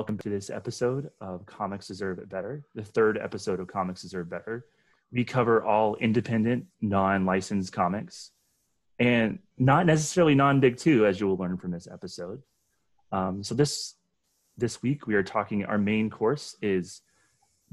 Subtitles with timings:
[0.00, 4.30] welcome to this episode of Comics Deserve It Better, the third episode of Comics Deserve
[4.30, 4.64] Better.
[5.12, 8.30] We cover all independent, non licensed comics
[8.98, 12.42] and not necessarily non big two, as you will learn from this episode.
[13.12, 13.94] Um, so, this
[14.56, 17.02] this week we are talking, our main course is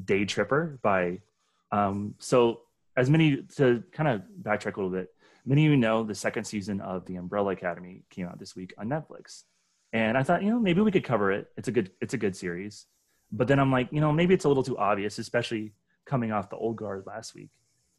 [0.03, 1.21] Day Tripper by,
[1.71, 2.63] um, so
[2.97, 5.13] as many, to kind of backtrack a little bit,
[5.45, 8.73] many of you know the second season of The Umbrella Academy came out this week
[8.77, 9.43] on Netflix
[9.97, 11.49] and I thought, you know, maybe we could cover it.
[11.57, 12.85] It's a good it's a good series.
[13.31, 15.73] But then I'm like, you know, maybe it's a little too obvious, especially
[16.05, 17.49] coming off the old guard last week.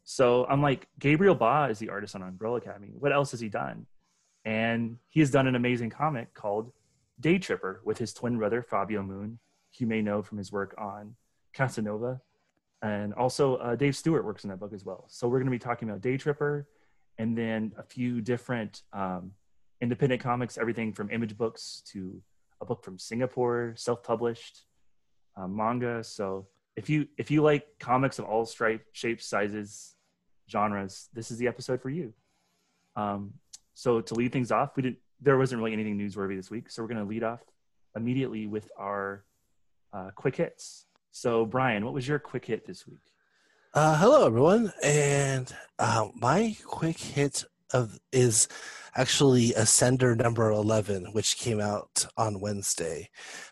[0.05, 2.91] So I'm like, Gabriel Ba is the artist on Umbrella Academy.
[2.97, 3.85] What else has he done?
[4.45, 6.71] And he has done an amazing comic called
[7.19, 9.37] Day Tripper with his twin brother Fabio Moon.
[9.77, 11.15] You may know from his work on
[11.53, 12.21] Casanova,
[12.81, 15.05] and also uh, Dave Stewart works in that book as well.
[15.09, 16.67] So we're going to be talking about Day Tripper,
[17.17, 19.31] and then a few different um,
[19.81, 22.21] independent comics, everything from image books to
[22.61, 24.65] a book from Singapore, self-published
[25.37, 26.03] uh, manga.
[26.03, 29.95] So if you if you like comics of all stripes, shapes, sizes,
[30.49, 32.13] genres, this is the episode for you.
[32.95, 33.33] Um,
[33.73, 34.99] so to lead things off, we didn't.
[35.21, 37.41] There wasn't really anything newsworthy this week, so we're going to lead off
[37.95, 39.25] immediately with our
[39.91, 40.85] uh, quick hits.
[41.11, 42.99] So Brian, what was your quick hit this week?
[43.73, 48.47] Uh, hello, everyone, and uh, my quick hit of is
[48.95, 53.09] actually Ascender number 11, which came out on Wednesday.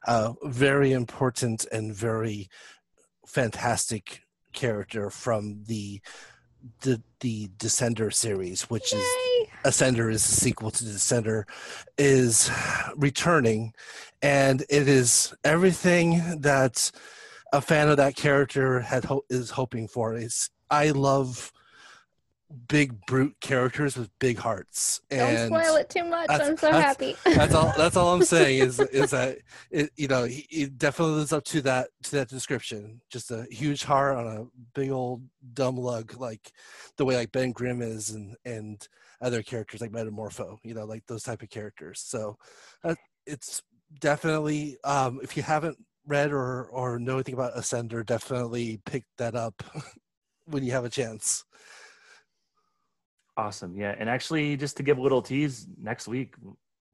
[0.07, 2.49] Uh, very important and very
[3.25, 4.21] fantastic
[4.53, 6.01] character from the
[6.81, 8.99] the the Descender series, which Yay.
[8.99, 11.43] is Ascender is a sequel to Descender,
[11.97, 12.49] is
[12.95, 13.73] returning,
[14.21, 16.91] and it is everything that
[17.53, 20.15] a fan of that character had ho- is hoping for.
[20.15, 21.51] Is I love
[22.67, 25.01] big brute characters with big hearts.
[25.11, 26.29] And Don't spoil it too much.
[26.29, 27.15] I'm so happy.
[27.25, 27.73] that's all.
[27.77, 31.43] That's all I'm saying is is that it, you know he, he, definitely lives up
[31.45, 33.01] to that to that description.
[33.09, 36.51] Just a huge heart on a big old dumb lug, like
[36.97, 38.87] the way like Ben Grimm is, and and
[39.21, 40.57] other characters like Metamorpho.
[40.63, 42.01] You know, like those type of characters.
[42.05, 42.37] So
[42.83, 43.61] uh, it's
[43.99, 49.35] definitely um, if you haven't read or or know anything about Ascender, definitely pick that
[49.35, 49.61] up
[50.45, 51.43] when you have a chance.
[53.37, 53.77] Awesome.
[53.77, 53.95] Yeah.
[53.97, 56.35] And actually, just to give a little tease, next week,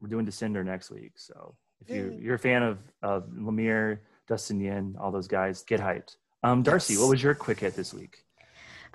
[0.02, 1.14] we're doing Descender next week.
[1.16, 5.80] So if you, you're a fan of, of Lemire, Dustin Nguyen, all those guys, get
[5.80, 6.18] hyped.
[6.44, 7.02] Um, Darcy, yes.
[7.02, 8.26] what was your quick hit this week?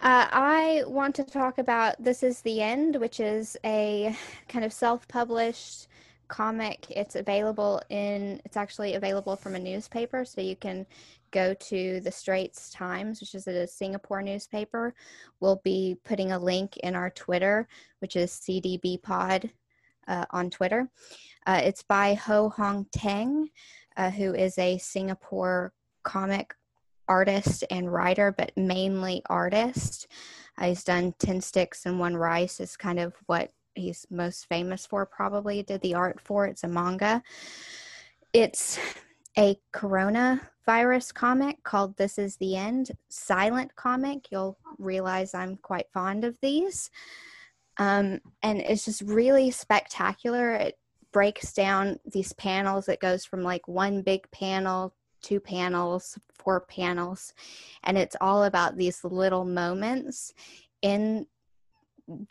[0.01, 4.15] Uh, I want to talk about This Is the End, which is a
[4.49, 5.89] kind of self published
[6.29, 6.87] comic.
[6.91, 10.87] It's available in, it's actually available from a newspaper, so you can
[11.31, 14.95] go to the Straits Times, which is a Singapore newspaper.
[15.41, 17.69] We'll be putting a link in our Twitter,
[18.01, 19.51] which is CDB Pod
[20.07, 20.91] uh, on Twitter.
[21.47, 23.47] Uh, it's by Ho Hong Teng,
[23.97, 25.73] uh, who is a Singapore
[26.03, 26.55] comic
[27.09, 30.07] artist and writer, but mainly artist.
[30.59, 34.87] Uh, he's done 10 Sticks and One Rice, is kind of what he's most famous
[34.87, 35.63] for, probably.
[35.63, 37.23] Did the art for it's a manga.
[38.33, 38.79] It's
[39.39, 44.27] a coronavirus comic called This Is the End, silent comic.
[44.33, 46.91] You'll realize I'm quite fond of these.
[47.77, 50.55] Um, and it's just really spectacular.
[50.55, 50.77] It
[51.13, 52.89] breaks down these panels.
[52.89, 57.33] It goes from like one big panel, two panels, four panels,
[57.85, 60.35] and it's all about these little moments
[60.83, 61.27] in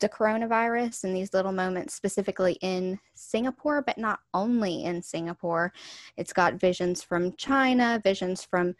[0.00, 5.72] the coronavirus and these little moments specifically in Singapore, but not only in Singapore.
[6.16, 8.74] It's got visions from China, visions from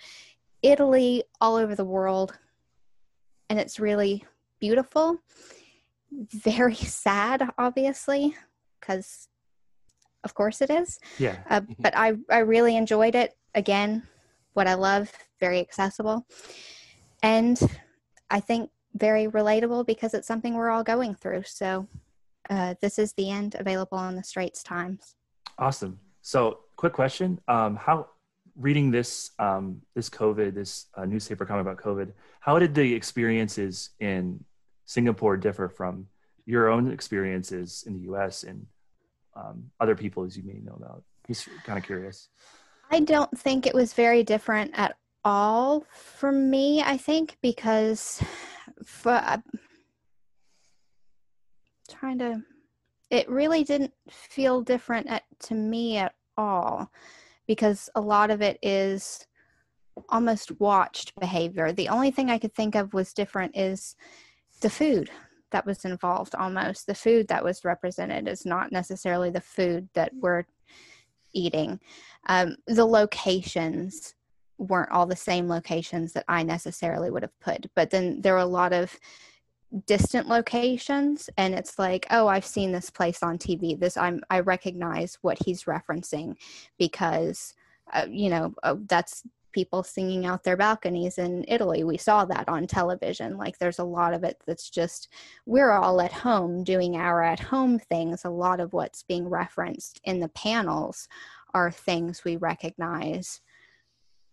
[0.63, 2.37] Italy, all over the world.
[3.49, 4.25] And it's really
[4.61, 5.19] beautiful.
[6.13, 8.35] Very sad, obviously,
[8.81, 9.29] because
[10.25, 10.99] of course it is.
[11.19, 11.37] Yeah.
[11.49, 13.37] Uh, but I, I really enjoyed it.
[13.55, 14.03] Again,
[14.55, 16.27] what I love, very accessible.
[17.23, 17.59] And
[18.31, 21.43] I think very relatable because it's something we're all going through.
[21.47, 21.89] So
[22.51, 25.15] uh, this is the end available on the Straits Times.
[25.59, 25.99] Awesome.
[26.23, 28.09] So quick question: um, How
[28.57, 32.13] reading this um, this COVID this uh, newspaper comment about COVID?
[32.41, 34.45] How did the experiences in
[34.85, 36.07] Singapore differ from
[36.47, 38.45] your own experiences in the U.S.
[38.45, 38.67] and
[39.37, 41.03] um, other people as you may know about?
[41.27, 42.29] Just kind of curious.
[42.91, 46.83] I don't think it was very different at all for me.
[46.83, 48.23] I think because
[48.85, 49.39] for uh,
[51.89, 52.43] trying to
[53.11, 56.91] it really didn't feel different at, to me at all
[57.47, 59.27] because a lot of it is
[60.11, 63.97] almost watched behavior the only thing i could think of was different is
[64.61, 65.11] the food
[65.51, 70.13] that was involved almost the food that was represented is not necessarily the food that
[70.21, 70.45] we're
[71.33, 71.81] eating.
[72.29, 74.15] Um, the locations
[74.59, 78.41] weren't all the same locations that I necessarily would have put, but then there were
[78.41, 78.99] a lot of
[79.87, 84.41] distant locations and it's like oh i've seen this place on tv this i'm i
[84.41, 86.35] recognize what he's referencing
[86.79, 87.53] because
[87.93, 91.83] uh, you know uh, that's people singing out their balconies in italy.
[91.83, 93.37] We saw that on television.
[93.37, 95.09] Like there's a lot of it that's just
[95.47, 98.25] we're all at home doing our at home things.
[98.25, 101.09] A lot of what's being referenced in the panels
[101.55, 103.41] are things we recognize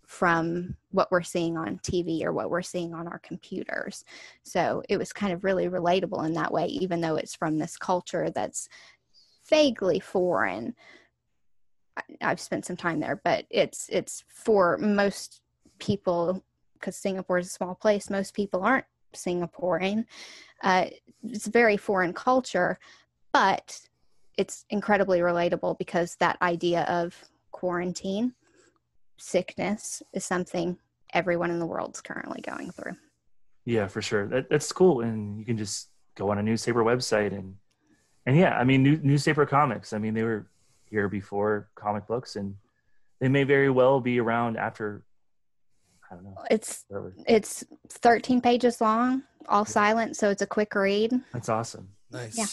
[0.08, 4.06] from what we're seeing on TV or what we're seeing on our computers.
[4.44, 7.78] So it was kind of really relatable in that way, even though it's from this
[7.78, 8.70] culture that's
[9.50, 10.76] vaguely foreign.
[12.22, 15.42] I've spent some time there, but it's it's for most
[15.80, 16.44] people
[16.74, 18.10] because Singapore is a small place.
[18.10, 20.06] Most people aren't Singaporean.
[20.62, 20.88] Uh,
[21.24, 22.80] it's a very foreign culture,
[23.32, 23.80] but
[24.38, 27.16] it's incredibly relatable because that idea of
[27.52, 28.34] quarantine
[29.18, 30.78] sickness is something
[31.14, 32.96] everyone in the world's currently going through.
[33.66, 34.28] Yeah, for sure.
[34.28, 37.56] That, that's cool, and you can just go on a newspaper website and
[38.28, 39.94] and yeah, I mean, new, newspaper comics.
[39.94, 40.48] I mean, they were
[40.90, 42.56] here before comic books, and
[43.20, 45.04] they may very well be around after.
[46.12, 46.36] I don't know.
[46.50, 47.14] It's whatever.
[47.28, 49.66] it's 13 pages long, all yeah.
[49.66, 51.14] silent, so it's a quick read.
[51.34, 51.90] That's awesome.
[52.12, 52.38] Nice.
[52.38, 52.46] Yeah.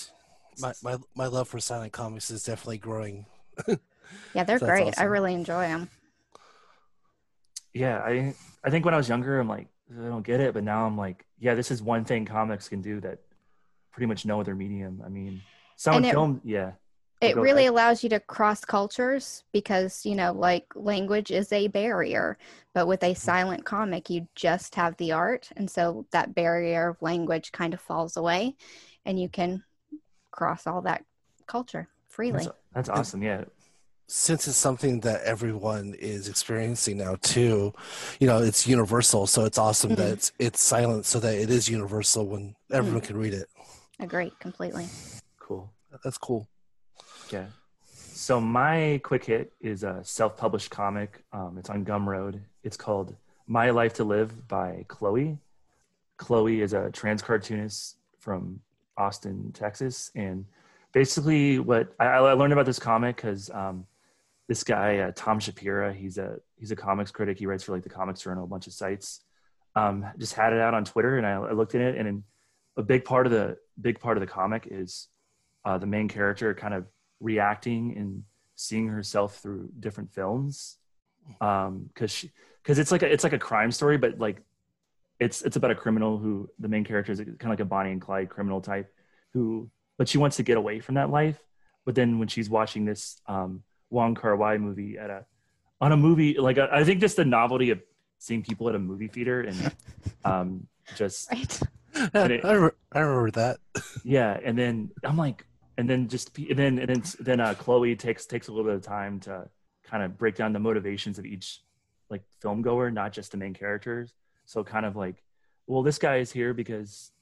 [0.60, 3.24] My my my love for silent comics is definitely growing.
[4.34, 4.88] yeah, they're so great.
[4.88, 5.02] Awesome.
[5.02, 5.88] I really enjoy them
[7.74, 8.34] yeah, I
[8.64, 10.96] I think when I was younger, I'm like, I don't get it, but now I'm
[10.96, 13.18] like, yeah, this is one thing comics can do that
[13.92, 15.02] pretty much no other medium.
[15.04, 15.42] I mean,
[15.76, 16.72] sound film, yeah.
[17.20, 17.70] It really ahead.
[17.70, 22.36] allows you to cross cultures because you know, like language is a barrier,
[22.74, 23.18] but with a mm-hmm.
[23.18, 27.80] silent comic, you just have the art, and so that barrier of language kind of
[27.80, 28.56] falls away,
[29.04, 29.62] and you can
[30.32, 31.04] cross all that
[31.46, 32.44] culture freely.
[32.44, 33.22] That's, that's awesome.
[33.22, 33.44] Yeah,
[34.14, 37.72] since it's something that everyone is experiencing now too,
[38.20, 39.26] you know, it's universal.
[39.26, 40.02] So it's awesome mm-hmm.
[40.02, 43.06] that it's, it's silent so that it is universal when everyone mm-hmm.
[43.06, 43.48] can read it.
[44.00, 44.86] Agree completely.
[45.40, 45.72] Cool.
[46.04, 46.46] That's cool.
[47.30, 47.46] Yeah.
[47.94, 51.24] So my quick hit is a self-published comic.
[51.32, 52.38] Um, it's on Gumroad.
[52.64, 53.16] It's called
[53.46, 55.38] My Life to Live by Chloe.
[56.18, 58.60] Chloe is a trans cartoonist from
[58.98, 60.44] Austin, Texas, and
[60.92, 63.86] basically what I, I learned about this comic because um,
[64.52, 65.94] this guy uh, Tom Shapira.
[65.94, 67.38] He's a he's a comics critic.
[67.38, 69.22] He writes for like the Comics Journal, a bunch of sites.
[69.74, 72.22] Um, just had it out on Twitter, and I, I looked at it, and in,
[72.76, 75.08] a big part of the big part of the comic is
[75.64, 76.84] uh, the main character kind of
[77.18, 80.76] reacting and seeing herself through different films
[81.38, 82.30] because um, she
[82.62, 84.42] because it's like a it's like a crime story, but like
[85.18, 87.92] it's it's about a criminal who the main character is kind of like a Bonnie
[87.92, 88.92] and Clyde criminal type
[89.32, 91.42] who but she wants to get away from that life.
[91.86, 95.24] But then when she's watching this um, Wong Kar Wai movie at a
[95.80, 97.80] on a movie like I think just the novelty of
[98.18, 99.74] seeing people at a movie theater and
[100.24, 100.66] um,
[100.96, 101.60] just right.
[101.94, 103.58] It, I, remember, I remember that.
[104.02, 105.44] yeah, and then I'm like,
[105.76, 108.74] and then just and then and then then uh, Chloe takes takes a little bit
[108.74, 109.46] of time to
[109.84, 111.60] kind of break down the motivations of each
[112.08, 114.14] like film goer, not just the main characters.
[114.46, 115.22] So kind of like,
[115.66, 117.12] well, this guy is here because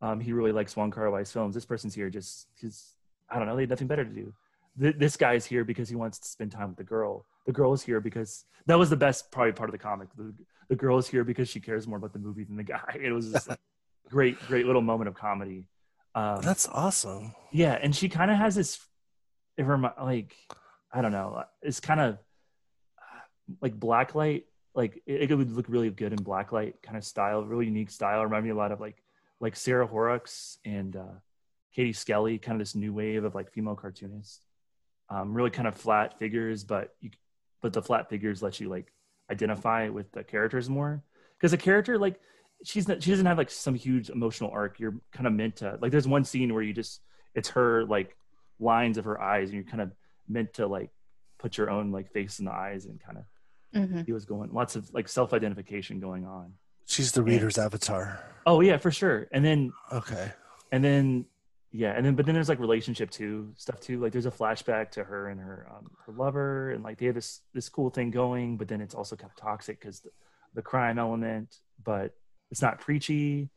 [0.00, 1.54] um, he really likes Wong Kar Wai's films.
[1.54, 2.94] This person's here just because
[3.28, 4.32] I don't know, they had nothing better to do
[4.80, 7.26] th- this guy's here because he wants to spend time with the girl.
[7.46, 10.08] The girl is here because that was the best probably part of the comic.
[10.16, 10.34] The,
[10.68, 12.98] the girl is here because she cares more about the movie than the guy.
[13.02, 13.60] It was just like
[14.08, 15.68] great, great little moment of comedy.
[16.14, 17.34] Um, That's awesome.
[17.52, 18.78] Yeah, and she kind of has this,
[19.56, 19.66] if
[20.00, 20.34] like,
[20.92, 22.18] I don't know, it's kind of
[23.60, 24.44] like blacklight.
[24.74, 28.22] Like it, it, would look really good in blacklight kind of style, really unique style.
[28.24, 28.96] Remind me a lot of like
[29.40, 31.14] like Sarah Horrocks and uh,
[31.74, 34.40] Katie Skelly, kind of this new wave of like female cartoonists
[35.10, 37.10] um, really kind of flat figures, but you,
[37.62, 38.92] but the flat figures let you like
[39.30, 41.02] identify with the characters more
[41.38, 42.20] because a character like
[42.64, 44.80] she's not, she doesn't have like some huge emotional arc.
[44.80, 45.92] You're kind of meant to like.
[45.92, 47.00] There's one scene where you just
[47.34, 48.16] it's her like
[48.58, 49.92] lines of her eyes, and you're kind of
[50.28, 50.90] meant to like
[51.38, 53.24] put your own like face in the eyes and kind of
[53.74, 54.02] mm-hmm.
[54.06, 56.54] he was going lots of like self identification going on.
[56.86, 58.22] She's the reader's and, avatar.
[58.46, 59.26] Oh yeah, for sure.
[59.32, 60.32] And then okay,
[60.72, 61.26] and then
[61.76, 64.92] yeah and then but then there's like relationship too stuff too like there's a flashback
[64.92, 68.12] to her and her um, her lover and like they have this this cool thing
[68.12, 70.10] going but then it's also kind of toxic because the,
[70.54, 72.12] the crime element but
[72.52, 73.50] it's not preachy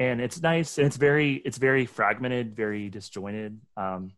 [0.00, 4.10] and it's nice and it's very it's very fragmented very disjointed um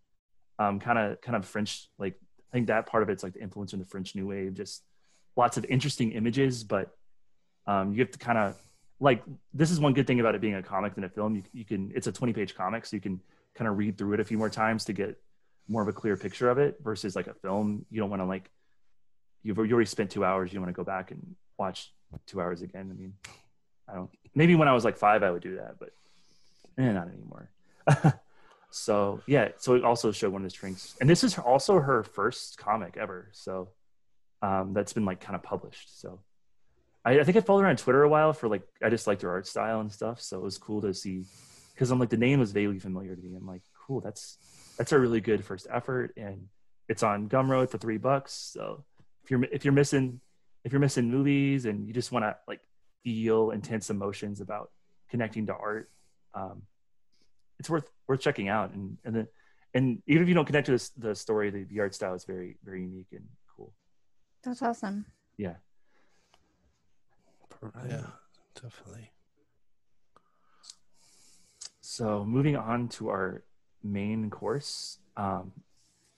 [0.58, 2.14] um kind of kind of french like
[2.50, 4.82] i think that part of it's like the influence in the french new wave just
[5.36, 6.96] lots of interesting images but
[7.66, 8.56] um you have to kind of
[9.00, 9.22] like
[9.52, 11.64] this is one good thing about it being a comic than a film you, you
[11.66, 13.20] can it's a 20 page comic so you can
[13.54, 15.16] kind of read through it a few more times to get
[15.68, 17.86] more of a clear picture of it versus like a film.
[17.90, 18.50] You don't want to like
[19.42, 20.52] you've you already spent two hours.
[20.52, 21.92] You want to go back and watch
[22.26, 22.90] two hours again.
[22.90, 23.14] I mean,
[23.88, 24.10] I don't.
[24.34, 25.90] Maybe when I was like five, I would do that, but
[26.78, 27.50] eh, not anymore.
[28.70, 32.02] so yeah, so it also showed one of the strengths, and this is also her
[32.02, 33.28] first comic ever.
[33.32, 33.68] So
[34.42, 36.00] um, that's been like kind of published.
[36.00, 36.20] So
[37.04, 39.22] I, I think I followed her on Twitter a while for like I just liked
[39.22, 40.20] her art style and stuff.
[40.20, 41.24] So it was cool to see
[41.74, 43.34] because I'm like the name was vaguely familiar to me.
[43.36, 44.38] I'm like, cool, that's
[44.78, 46.48] that's a really good first effort, and
[46.88, 48.32] it's on Gumroad for three bucks.
[48.32, 48.84] So
[49.24, 50.20] if you're if you're missing
[50.64, 52.60] if you're missing movies and you just want to like
[53.02, 54.70] feel intense emotions about
[55.10, 55.90] connecting to art,
[56.34, 56.62] um,
[57.58, 58.72] it's worth worth checking out.
[58.72, 59.28] And and then
[59.74, 62.24] and even if you don't connect to this, the story, the, the art style is
[62.24, 63.24] very very unique and
[63.56, 63.72] cool.
[64.42, 65.06] That's awesome.
[65.36, 65.54] Yeah.
[67.88, 68.02] Yeah,
[68.60, 69.10] definitely.
[71.94, 73.44] So moving on to our
[73.84, 75.52] main course, um,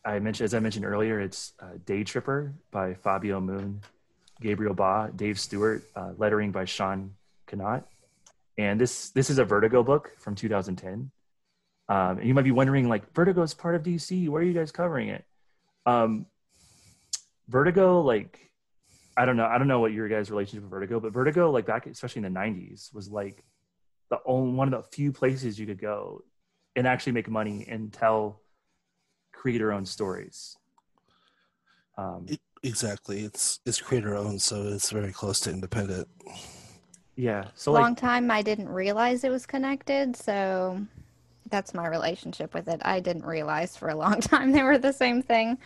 [0.06, 3.82] I mentioned as I mentioned earlier, it's uh, Day Tripper by Fabio Moon,
[4.40, 7.10] Gabriel Ba, Dave Stewart, uh, lettering by Sean
[7.46, 7.84] Konot,
[8.56, 11.10] and this this is a Vertigo book from 2010.
[11.90, 14.30] Um, and you might be wondering, like, Vertigo is part of DC.
[14.30, 15.26] Why are you guys covering it?
[15.84, 16.24] Um,
[17.48, 18.50] Vertigo, like,
[19.14, 19.44] I don't know.
[19.44, 22.32] I don't know what your guys' relationship with Vertigo, but Vertigo, like back, especially in
[22.32, 23.44] the '90s, was like
[24.10, 26.22] the only one of the few places you could go
[26.76, 28.42] and actually make money and tell
[29.32, 30.56] creator-owned stories.
[31.98, 33.20] Um, It, exactly.
[33.24, 36.08] It's it's creator owned, so it's very close to independent.
[37.16, 37.48] yeah.
[37.54, 40.80] So Long like, time I didn't realize it was connected, so
[41.50, 42.80] that's my relationship with it.
[42.84, 45.58] I didn't realize for a long time they were the same thing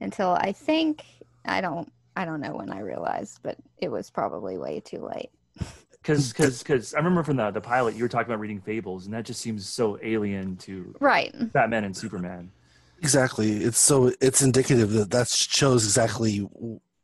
[0.00, 1.04] until I think
[1.44, 5.30] I don't I don't know when I realized, but it was probably way too late.
[6.02, 9.06] because because because I remember from the the pilot you were talking about reading fables,
[9.06, 11.32] and that just seems so alien to Right.
[11.52, 12.50] Batman and Superman.
[13.00, 13.56] Exactly.
[13.64, 16.48] It's so it's indicative that that shows exactly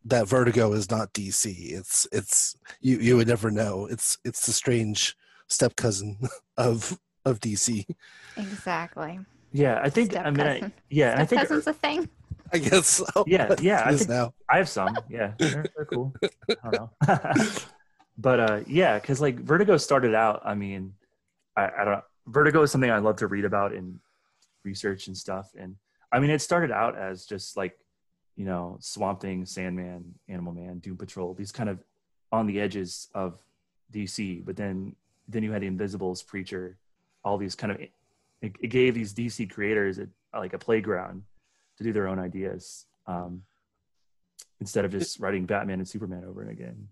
[0.04, 1.72] that Vertigo is not DC.
[1.72, 3.86] It's it's you you would never know.
[3.86, 5.16] It's it's the strange
[5.48, 6.18] step cousin
[6.56, 7.84] of of DC.
[8.36, 9.18] Exactly.
[9.52, 12.08] Yeah, I think Step I mean I, yeah, and I Step think cousin's a thing.
[12.52, 13.24] I guess so.
[13.26, 14.32] Yeah, yeah, I think- now.
[14.48, 14.96] I have some.
[15.10, 16.14] Yeah, they're, they're cool.
[16.22, 16.90] I don't know.
[18.18, 20.42] but uh, yeah, because like Vertigo started out.
[20.44, 20.94] I mean,
[21.56, 22.04] I, I don't.
[22.26, 24.00] Vertigo is something I love to read about and
[24.64, 25.52] research and stuff.
[25.56, 25.76] And
[26.10, 27.78] I mean, it started out as just like,
[28.36, 31.32] you know, Swamp Thing, Sandman, Animal Man, Doom Patrol.
[31.32, 31.78] These kind of
[32.32, 33.38] on the edges of
[33.92, 34.44] DC.
[34.44, 34.96] But then
[35.28, 36.76] then you had the Invisibles, Preacher,
[37.24, 37.80] all these kind of.
[37.80, 37.92] It,
[38.42, 41.22] it gave these DC creators a, like a playground
[41.76, 42.84] to do their own ideas.
[43.06, 43.42] Um,
[44.60, 46.88] instead of just writing Batman and Superman over and again.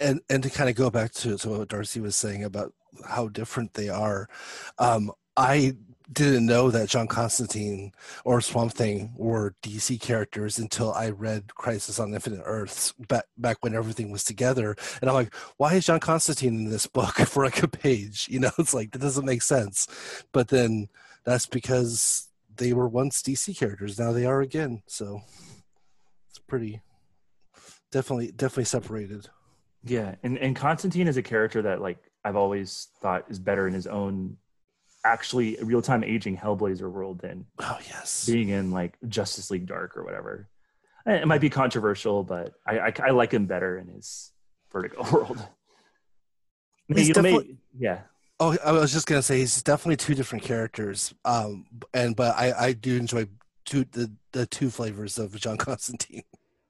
[0.00, 2.72] And and to kind of go back to, to what Darcy was saying about
[3.06, 4.28] how different they are,
[4.78, 5.76] um, I
[6.10, 7.92] didn't know that John Constantine
[8.24, 13.58] or Swamp Thing were DC characters until I read Crisis on Infinite Earths back back
[13.60, 17.44] when everything was together, and I'm like, why is John Constantine in this book for
[17.44, 18.26] like a page?
[18.30, 19.86] You know, it's like that doesn't make sense,
[20.32, 20.88] but then
[21.24, 24.82] that's because they were once DC characters, now they are again.
[24.86, 25.22] So
[26.30, 26.80] it's pretty
[27.90, 29.28] definitely definitely separated.
[29.84, 33.74] Yeah, and and Constantine is a character that like I've always thought is better in
[33.74, 34.36] his own
[35.04, 38.26] actually real time aging Hellblazer world than Oh yes.
[38.26, 40.48] being in like Justice League Dark or whatever.
[41.06, 44.32] Eh, It might be controversial, but I I, I like him better in his
[44.72, 45.38] Vertigo world.
[46.88, 48.00] He's You may- definitely- yeah,
[48.40, 51.12] Oh, I was just gonna say he's definitely two different characters.
[51.24, 53.26] Um, and but I I do enjoy
[53.64, 56.22] two the the two flavors of John Constantine.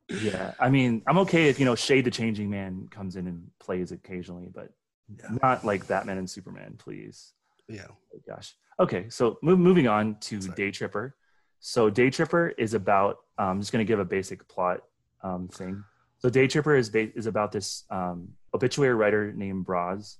[0.09, 0.53] Yeah.
[0.59, 3.93] I mean, I'm okay if you know Shade the Changing Man comes in and plays
[3.93, 4.73] occasionally, but
[5.19, 5.37] Yeah.
[5.43, 7.33] not like Batman and Superman, please.
[7.69, 7.87] Yeah.
[7.91, 8.55] Oh, gosh.
[8.81, 10.55] Okay, so move, moving on to Sorry.
[10.57, 11.17] Day Tripper.
[11.61, 13.19] So Day Tripper is about.
[13.38, 14.81] um, I'm just going to give a basic plot
[15.23, 15.83] um, thing.
[16.19, 20.17] So Day Tripper is ba- is about this um, obituary writer named Braz.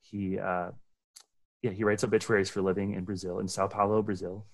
[0.00, 0.70] He uh,
[1.62, 4.46] yeah he writes obituaries for living in Brazil in Sao Paulo, Brazil.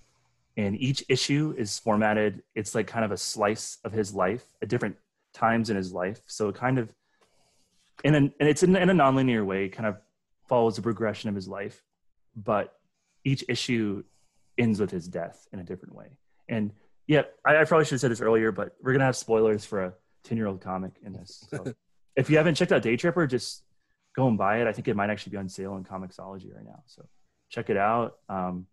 [0.57, 2.43] And each issue is formatted.
[2.55, 4.97] It's like kind of a slice of his life at different
[5.33, 6.21] times in his life.
[6.27, 6.95] So it kind of
[8.05, 9.97] in an, and it's in, in a nonlinear way, kind of
[10.49, 11.83] follows the progression of his life
[12.37, 12.75] but
[13.25, 14.03] each issue
[14.59, 16.07] ends with his death in a different way.
[16.49, 16.73] And
[17.07, 19.85] yeah, I, I probably should have said this earlier, but we're gonna have spoilers for
[19.85, 19.93] a
[20.25, 21.47] ten-year-old comic in this.
[21.51, 21.73] So
[22.17, 23.65] if you haven't checked out Day Tripper, just
[24.15, 24.67] go and buy it.
[24.67, 26.83] I think it might actually be on sale in Comixology right now.
[26.87, 27.07] So
[27.49, 28.19] check it out.
[28.29, 28.67] Um,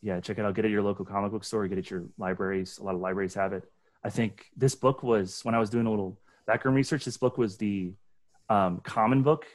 [0.00, 0.54] yeah, check it out.
[0.54, 1.66] Get it at your local comic book store.
[1.68, 2.78] Get it at your libraries.
[2.78, 3.70] A lot of libraries have it.
[4.04, 7.04] I think this book was when I was doing a little background research.
[7.04, 7.92] This book was the
[8.48, 9.46] um, common book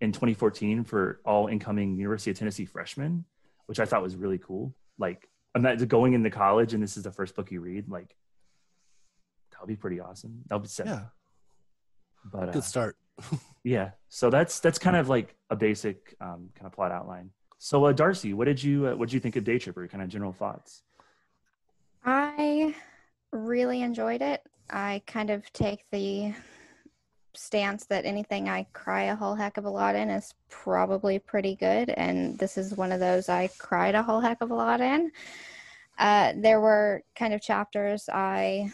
[0.00, 3.24] in 2014 for all incoming University of Tennessee freshmen,
[3.66, 4.74] which I thought was really cool.
[4.98, 8.16] Like I'm not going into college and this is the first book you read, like
[9.52, 10.42] that would be pretty awesome.
[10.48, 10.86] That would be sick.
[10.86, 11.04] Yeah,
[12.24, 12.96] But uh, good start.
[13.64, 17.30] yeah, so that's that's kind of like a basic um, kind of plot outline.
[17.64, 19.86] So uh, Darcy, what did you uh, what did you think of Day Tripper?
[19.86, 20.82] Kind of general thoughts.
[22.04, 22.74] I
[23.30, 24.42] really enjoyed it.
[24.68, 26.34] I kind of take the
[27.34, 31.54] stance that anything I cry a whole heck of a lot in is probably pretty
[31.54, 34.80] good, and this is one of those I cried a whole heck of a lot
[34.80, 35.12] in.
[35.98, 38.72] Uh, there were kind of chapters I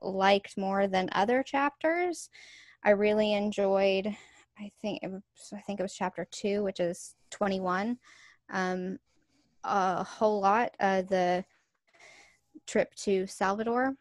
[0.00, 2.30] liked more than other chapters.
[2.82, 4.16] I really enjoyed.
[4.58, 5.22] I think it was,
[5.54, 7.98] I think it was chapter two, which is twenty one.
[8.50, 8.98] Um,
[9.64, 10.74] a whole lot.
[10.78, 11.44] Uh, the
[12.66, 13.94] trip to Salvador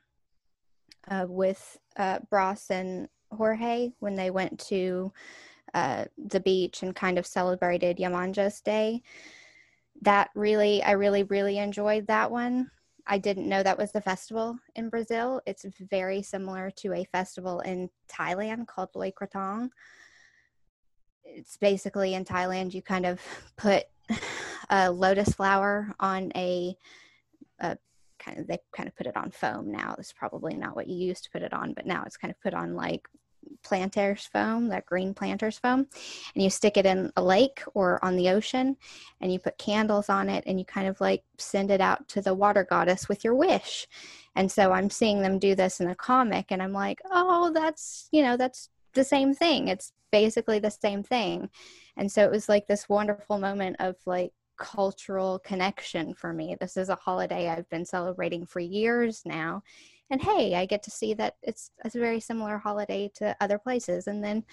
[1.09, 5.11] uh, with uh, Bras and Jorge when they went to
[5.73, 9.01] uh, the beach and kind of celebrated Yemanja's Day.
[10.01, 12.69] That really, I really, really enjoyed that one.
[13.07, 15.41] I didn't know that was the festival in Brazil.
[15.45, 19.69] It's very similar to a festival in Thailand called Loi Krathong.
[21.23, 23.21] It's basically in Thailand, you kind of
[23.57, 23.85] put
[24.69, 26.75] a lotus flower on a,
[27.59, 27.77] a
[28.19, 29.95] kind of they kind of put it on foam now.
[29.97, 32.39] It's probably not what you used to put it on, but now it's kind of
[32.41, 33.07] put on like
[33.63, 35.87] planters foam, that green planters foam,
[36.35, 38.77] and you stick it in a lake or on the ocean
[39.19, 42.21] and you put candles on it and you kind of like send it out to
[42.21, 43.87] the water goddess with your wish.
[44.35, 48.07] And so I'm seeing them do this in a comic and I'm like, "Oh, that's,
[48.11, 49.67] you know, that's the same thing.
[49.67, 51.49] It's basically the same thing."
[51.97, 56.55] And so it was like this wonderful moment of like cultural connection for me.
[56.59, 59.63] This is a holiday I've been celebrating for years now.
[60.11, 64.07] And hey, I get to see that it's a very similar holiday to other places.
[64.07, 64.43] And then,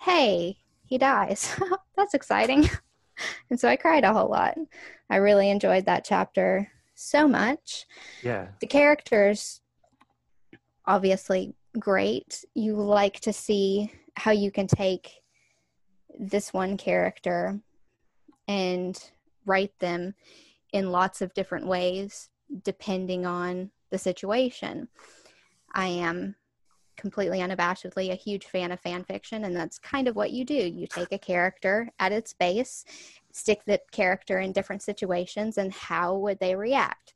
[0.00, 1.56] hey, he dies.
[1.96, 2.68] That's exciting.
[3.50, 4.58] and so I cried a whole lot.
[5.08, 7.86] I really enjoyed that chapter so much.
[8.22, 9.60] Yeah, The characters,
[10.86, 12.44] obviously, great.
[12.54, 15.22] You like to see how you can take
[16.18, 17.60] this one character
[18.46, 19.10] and
[19.46, 20.14] write them
[20.72, 22.30] in lots of different ways
[22.62, 24.88] depending on the situation.
[25.72, 26.36] I am
[26.96, 30.54] completely unabashedly a huge fan of fan fiction, and that's kind of what you do.
[30.54, 32.84] You take a character at its base,
[33.32, 37.14] stick the character in different situations, and how would they react?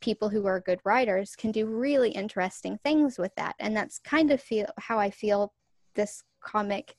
[0.00, 4.32] People who are good writers can do really interesting things with that, and that's kind
[4.32, 5.52] of feel how I feel
[5.94, 6.96] this comic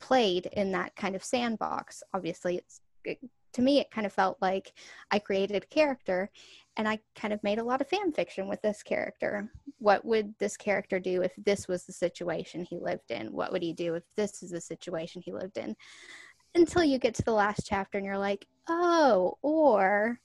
[0.00, 2.02] played in that kind of sandbox.
[2.12, 3.18] Obviously, it's it,
[3.52, 4.72] to me it kind of felt like
[5.10, 6.30] I created a character
[6.76, 9.50] and I kind of made a lot of fan fiction with this character.
[9.78, 13.28] What would this character do if this was the situation he lived in?
[13.32, 15.76] What would he do if this is the situation he lived in?
[16.54, 20.18] Until you get to the last chapter and you're like, oh, or,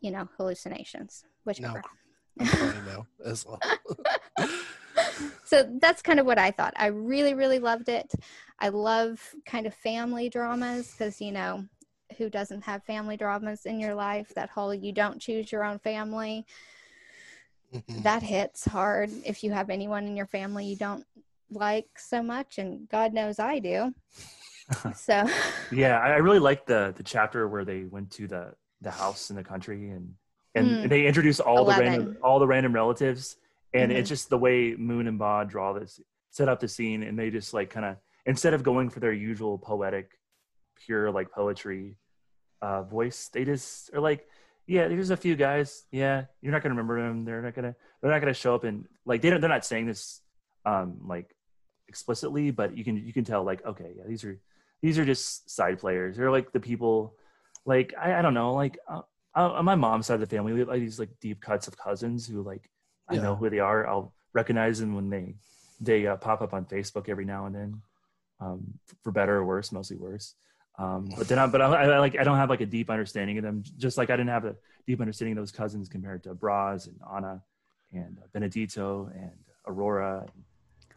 [0.00, 1.82] you know, hallucinations, whichever.
[2.40, 3.60] I'm crying now as well.
[5.44, 6.74] so that's kind of what I thought.
[6.76, 8.12] I really, really loved it.
[8.58, 11.64] I love kind of family dramas because, you know,
[12.18, 14.32] who doesn't have family dramas in your life?
[14.34, 16.46] That whole you don't choose your own family.
[17.74, 18.02] Mhm.
[18.02, 21.04] That hits hard if you have anyone in your family you don't
[21.50, 22.58] like so much.
[22.58, 23.94] And God knows I do.
[24.94, 25.28] So,
[25.70, 25.98] yeah.
[25.98, 29.44] I really liked the the chapter where they went to the the house in the
[29.44, 30.14] country and
[30.54, 30.88] and Mm.
[30.88, 33.36] they introduced all the random all the random relatives
[33.74, 33.96] and Mhm.
[33.96, 37.30] it's just the way Moon and Ba draw this set up the scene and they
[37.30, 40.18] just like kind of instead of going for their usual poetic
[40.86, 41.98] pure like poetry
[42.62, 44.26] uh voice they just are like
[44.66, 45.84] yeah there's a few guys.
[45.90, 48.86] Yeah you're not gonna remember them they're not gonna they're not gonna show up and
[49.04, 50.20] like they don't they're not saying this
[50.64, 51.34] um like
[51.88, 54.38] explicitly but you can you can tell like okay yeah these are
[54.80, 56.16] these are just side players.
[56.16, 57.16] They're like the people
[57.64, 59.02] like i, I don't know like uh,
[59.36, 61.68] uh, on my mom's side of the family we have like these like deep cuts
[61.68, 62.68] of cousins who like
[63.08, 65.34] i know who they are i'll recognize them when they
[65.80, 67.82] they uh, pop up on facebook every now and then
[68.40, 68.60] um
[69.02, 70.34] for better or worse mostly worse
[70.78, 73.36] um but then i but I, I like i don't have like a deep understanding
[73.38, 76.34] of them just like i didn't have a deep understanding of those cousins compared to
[76.34, 77.42] Braz and anna
[77.92, 79.30] and uh, benedito and
[79.66, 80.44] aurora and,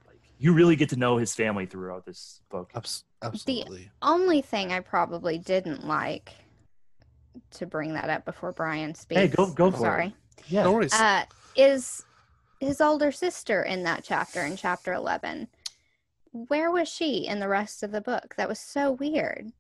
[0.08, 3.90] like you really get to know his family throughout this book Abs- absolutely.
[4.02, 6.32] only thing I probably didn't like
[7.52, 9.20] to bring that up before Brian speaks.
[9.20, 9.82] Hey, go- go I'm for it.
[9.82, 10.16] sorry.
[10.48, 10.94] yeah No worries.
[10.94, 12.06] uh, is
[12.60, 15.48] his older sister in that chapter in chapter 11
[16.32, 19.52] where was she in the rest of the book that was so weird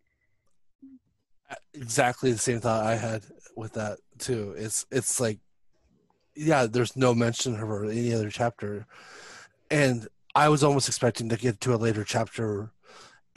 [1.73, 3.23] exactly the same thought I had
[3.55, 4.53] with that too.
[4.57, 5.39] It's it's like
[6.35, 8.85] yeah, there's no mention of her in any other chapter.
[9.71, 12.71] And I was almost expecting to get to a later chapter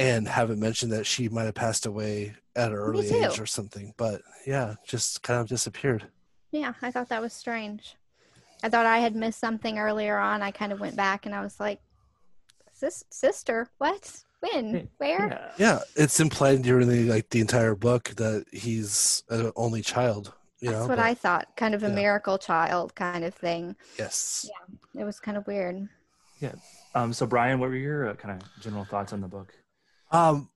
[0.00, 3.46] and have it mentioned that she might have passed away at an early age or
[3.46, 3.94] something.
[3.96, 6.08] But yeah, just kind of disappeared.
[6.50, 7.94] Yeah, I thought that was strange.
[8.62, 10.42] I thought I had missed something earlier on.
[10.42, 11.80] I kind of went back and I was like,
[12.72, 14.20] Sis- sister, what?
[14.40, 14.88] When?
[14.98, 15.26] Where?
[15.28, 15.50] Yeah.
[15.58, 20.32] Yeah, it's implied during the like the entire book that he's an only child.
[20.60, 21.56] You That's know, what but- I thought.
[21.56, 21.94] Kind of a yeah.
[21.94, 23.74] miracle child kind of thing.
[23.98, 24.48] yes.
[24.96, 25.88] It was kind of weird.
[26.40, 26.54] Yeah.
[26.94, 29.52] Um, so Brian, what were your uh, kind of general thoughts on the book?
[30.12, 30.48] Um,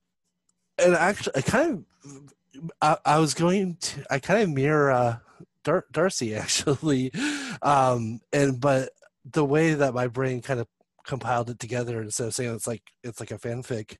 [0.78, 2.32] and actually, I kind of,
[2.80, 5.16] I, I was going to, I kind of mirror uh,
[5.64, 7.10] Dar- Darcy actually,
[7.60, 8.90] um, and but
[9.30, 10.66] the way that my brain kind of
[11.04, 13.96] compiled it together instead of saying it's like it's like a fanfic,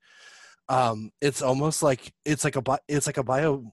[0.68, 3.72] um, it's almost like it's like a bi- it's like a bio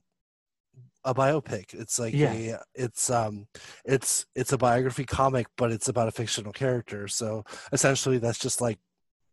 [1.04, 1.72] a biopic.
[1.74, 2.32] It's like Yeah.
[2.32, 3.46] a it's um
[3.84, 7.08] it's it's a biography comic but it's about a fictional character.
[7.08, 8.78] So essentially that's just like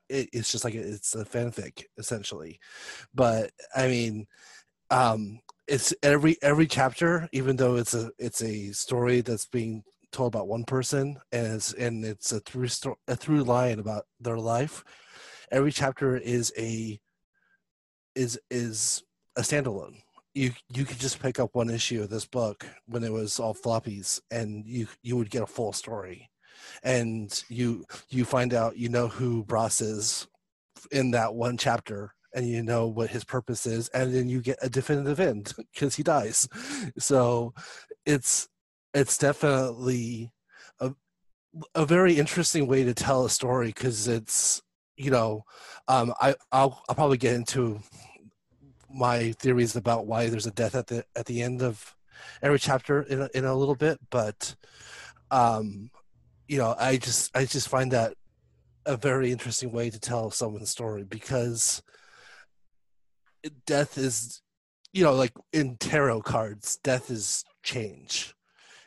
[0.09, 2.59] it, it's just like a, it's a fanfic essentially.
[3.13, 4.27] But i mean
[4.91, 9.83] um it's every every chapter even though it's a it's a story that's being
[10.17, 12.67] told about one person and it's and it's a through
[13.07, 14.83] a through line about their life.
[15.51, 16.99] Every chapter is a
[18.15, 19.03] is is
[19.35, 20.01] a standalone.
[20.33, 23.53] You you could just pick up one issue of this book when it was all
[23.53, 26.29] floppies and you you would get a full story.
[26.81, 30.27] And you you find out you know who Bros is
[30.91, 34.57] in that one chapter and you know what his purpose is and then you get
[34.61, 36.47] a definitive end because he dies.
[36.97, 37.53] So
[38.05, 38.47] it's
[38.97, 40.31] it's definitely
[40.79, 40.91] a,
[41.75, 44.61] a very interesting way to tell a story because it's
[44.95, 45.43] you know
[45.87, 47.79] um i I'll, I'll probably get into
[48.89, 51.95] my theories about why there's a death at the at the end of
[52.41, 54.55] every chapter in a, in a little bit but
[55.29, 55.91] um
[56.47, 58.15] you know i just i just find that
[58.87, 61.83] a very interesting way to tell someone's story because
[63.67, 64.41] death is
[64.91, 68.33] you know like in tarot cards death is change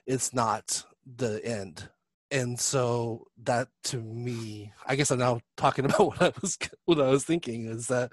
[0.07, 0.85] it's not
[1.17, 1.89] the end
[2.33, 7.01] and so that to me i guess i'm now talking about what i was what
[7.01, 8.11] i was thinking is that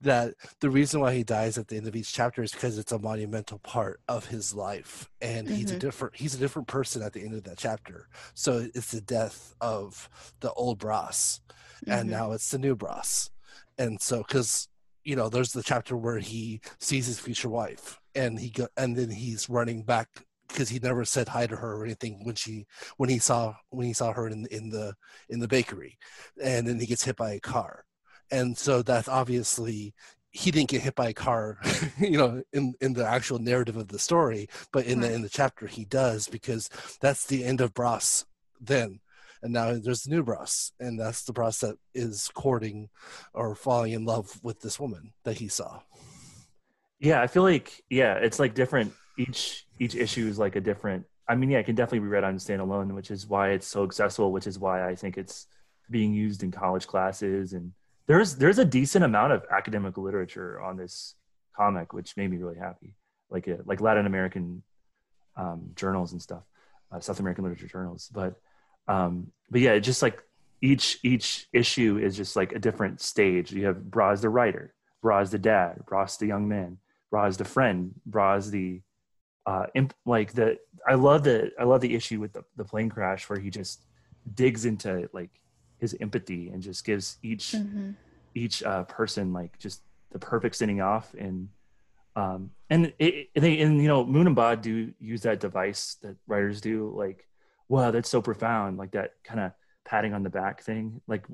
[0.00, 2.92] that the reason why he dies at the end of each chapter is because it's
[2.92, 5.78] a monumental part of his life and he's a Mhm.
[5.80, 9.54] different he's a different person at the end of that chapter so it's the death
[9.60, 10.08] of
[10.40, 11.40] the old Brass
[11.86, 12.12] and Mhm.
[12.12, 13.30] now it's the new Brass
[13.78, 14.68] and so because
[15.04, 18.96] you know there's the chapter where he sees his future wife and he go and
[18.96, 20.08] then he's running back
[20.52, 23.86] because he never said hi to her or anything when she when he saw when
[23.86, 24.94] he saw her in in the
[25.28, 25.98] in the bakery.
[26.42, 27.84] And then he gets hit by a car.
[28.30, 29.94] And so that's obviously
[30.30, 31.58] he didn't get hit by a car
[31.98, 35.28] you know in in the actual narrative of the story but in the in the
[35.28, 36.70] chapter he does because
[37.02, 38.24] that's the end of Bros
[38.60, 39.00] then.
[39.42, 42.88] And now there's the new Bros and that's the Bros that is courting
[43.34, 45.80] or falling in love with this woman that he saw.
[46.98, 48.92] Yeah, I feel like yeah, it's like different.
[49.16, 51.06] Each each issue is like a different.
[51.28, 53.84] I mean, yeah, it can definitely be read on standalone, which is why it's so
[53.84, 54.32] accessible.
[54.32, 55.46] Which is why I think it's
[55.90, 57.72] being used in college classes, and
[58.06, 61.14] there's there's a decent amount of academic literature on this
[61.56, 62.94] comic, which made me really happy.
[63.30, 64.62] Like uh, like Latin American
[65.36, 66.42] um, journals and stuff,
[66.90, 68.10] uh, South American literature journals.
[68.12, 68.40] But
[68.88, 70.22] um, but yeah, just like
[70.60, 73.52] each each issue is just like a different stage.
[73.52, 76.78] You have Braz the writer, Braz the dad, Braz the young man,
[77.12, 78.80] Braz the friend, Braz the
[79.46, 82.88] uh imp- like the I love the I love the issue with the, the plane
[82.88, 83.84] crash where he just
[84.34, 85.30] digs into like
[85.78, 87.96] his empathy and just gives each Mhm.
[88.34, 91.48] each uh, person like just the perfect sending off and
[92.16, 95.96] um and it, it- they and you know moon and Ba do use that device
[96.02, 97.26] that writers do like
[97.68, 99.52] wow that's so profound like that kind of
[99.84, 101.26] patting on the back thing like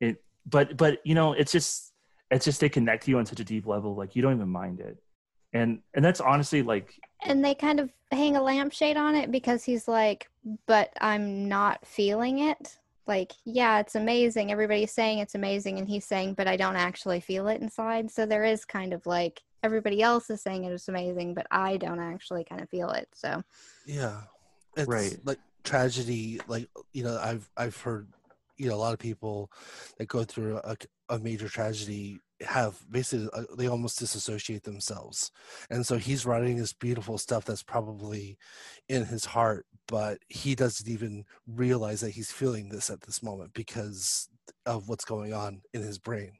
[0.00, 1.92] it but but you know it's just
[2.30, 4.80] it's just they connect you on such a deep level like you don't even mind
[4.80, 4.96] it
[5.52, 9.64] and and that's honestly like And they kind of hang a lampshade on it because
[9.64, 10.28] he's like,
[10.66, 12.78] but I'm not feeling it.
[13.06, 14.52] Like, yeah, it's amazing.
[14.52, 15.78] Everybody's saying it's amazing.
[15.78, 18.10] And he's saying, but I don't actually feel it inside.
[18.10, 22.00] So there is kind of like everybody else is saying it's amazing, but I don't
[22.00, 23.08] actually kind of feel it.
[23.12, 23.42] So,
[23.84, 24.20] Yeah,
[24.76, 25.16] it's Right.
[25.24, 26.40] like tragedy.
[26.46, 28.06] Like you know, I've I've heard
[28.56, 29.50] you know a lot of people
[29.98, 30.76] that go through a,
[31.08, 35.30] a major tragedy have basically uh, they almost disassociate themselves,
[35.70, 38.38] and so he's writing this beautiful stuff that's probably
[38.88, 43.52] in his heart, but he doesn't even realize that he's feeling this at this moment
[43.54, 44.28] because
[44.66, 46.32] of what's going on in his brain.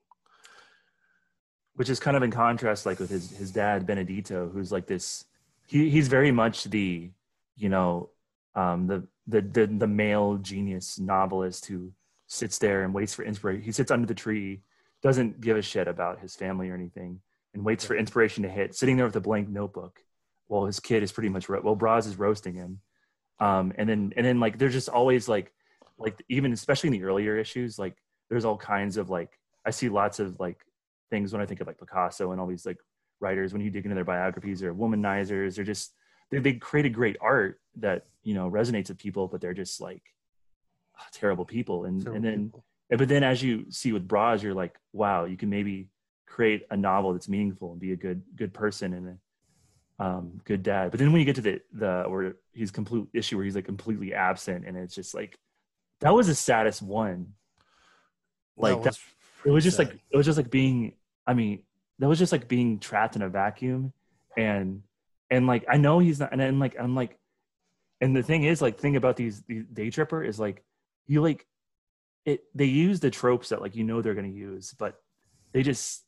[1.74, 5.24] which is kind of in contrast like with his his dad benedito who's like this
[5.66, 7.10] he he's very much the
[7.56, 8.10] you know
[8.54, 11.92] um the the the, the male genius novelist who
[12.26, 14.60] sits there and waits for inspiration he sits under the tree
[15.02, 17.20] doesn't give a shit about his family or anything
[17.54, 20.00] and waits for inspiration to hit sitting there with a blank notebook
[20.48, 22.80] while his kid is pretty much ro- well Braz is roasting him,
[23.38, 25.52] um, and then and then like there's just always like
[25.98, 27.96] like even especially in the earlier issues like
[28.28, 30.64] there's all kinds of like I see lots of like
[31.10, 32.78] things when I think of like Picasso and all these like
[33.20, 35.92] writers when you dig into their biographies or womanizers they're just
[36.30, 40.02] they, they created great art that you know resonates with people but they're just like
[41.12, 41.84] terrible people.
[41.84, 42.64] And Terrible and then people.
[42.96, 45.88] But then as you see with Braz you're like wow you can maybe
[46.26, 49.16] create a novel that's meaningful and be a good good person and a
[50.02, 50.90] um, good dad.
[50.90, 53.66] But then when you get to the the where he's complete issue where he's like
[53.66, 55.38] completely absent and it's just like
[56.00, 57.34] that was the saddest one.
[58.56, 58.98] Like that-
[59.44, 60.92] it was just like it was just like being
[61.26, 61.62] i mean
[61.98, 63.92] that was just like being trapped in a vacuum
[64.36, 64.82] and
[65.30, 67.18] and like i know he's not and then like i'm like
[68.00, 70.64] and the thing is like thing about these, these day tripper is like
[71.06, 71.46] you like
[72.30, 75.00] it they use the tropes that like you know they're going to use but
[75.52, 76.04] they just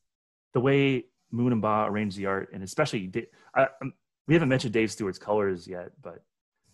[0.55, 3.11] the way moon and ba arrange the art and especially
[3.55, 3.93] I, um,
[4.27, 6.23] we haven't mentioned dave stewart's colors yet but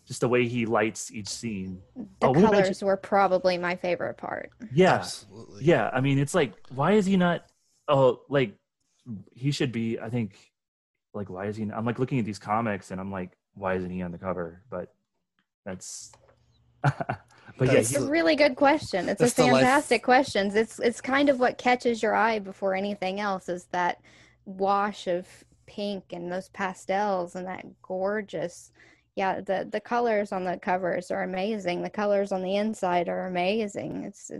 [0.07, 4.17] just the way he lights each scene The Oh, colors mentioned- were probably my favorite
[4.17, 4.49] part.
[4.73, 5.63] yeah absolutely.
[5.63, 7.45] yeah i mean it's like why is he not
[7.87, 8.55] oh like
[9.33, 10.35] he should be i think
[11.13, 13.89] like why is he i'm like looking at these comics and i'm like why isn't
[13.89, 14.93] he on the cover but
[15.65, 16.11] that's
[17.57, 19.09] but yeah That's It's a really good question.
[19.09, 20.51] It's a that's the life- fantastic question.
[20.55, 24.01] It's it's kind of what catches your eye before anything else is that
[24.45, 25.27] wash of
[25.67, 28.71] pink and those pastels and that gorgeous
[29.15, 33.27] yeah the the colors on the covers are amazing the colors on the inside are
[33.27, 34.31] amazing it's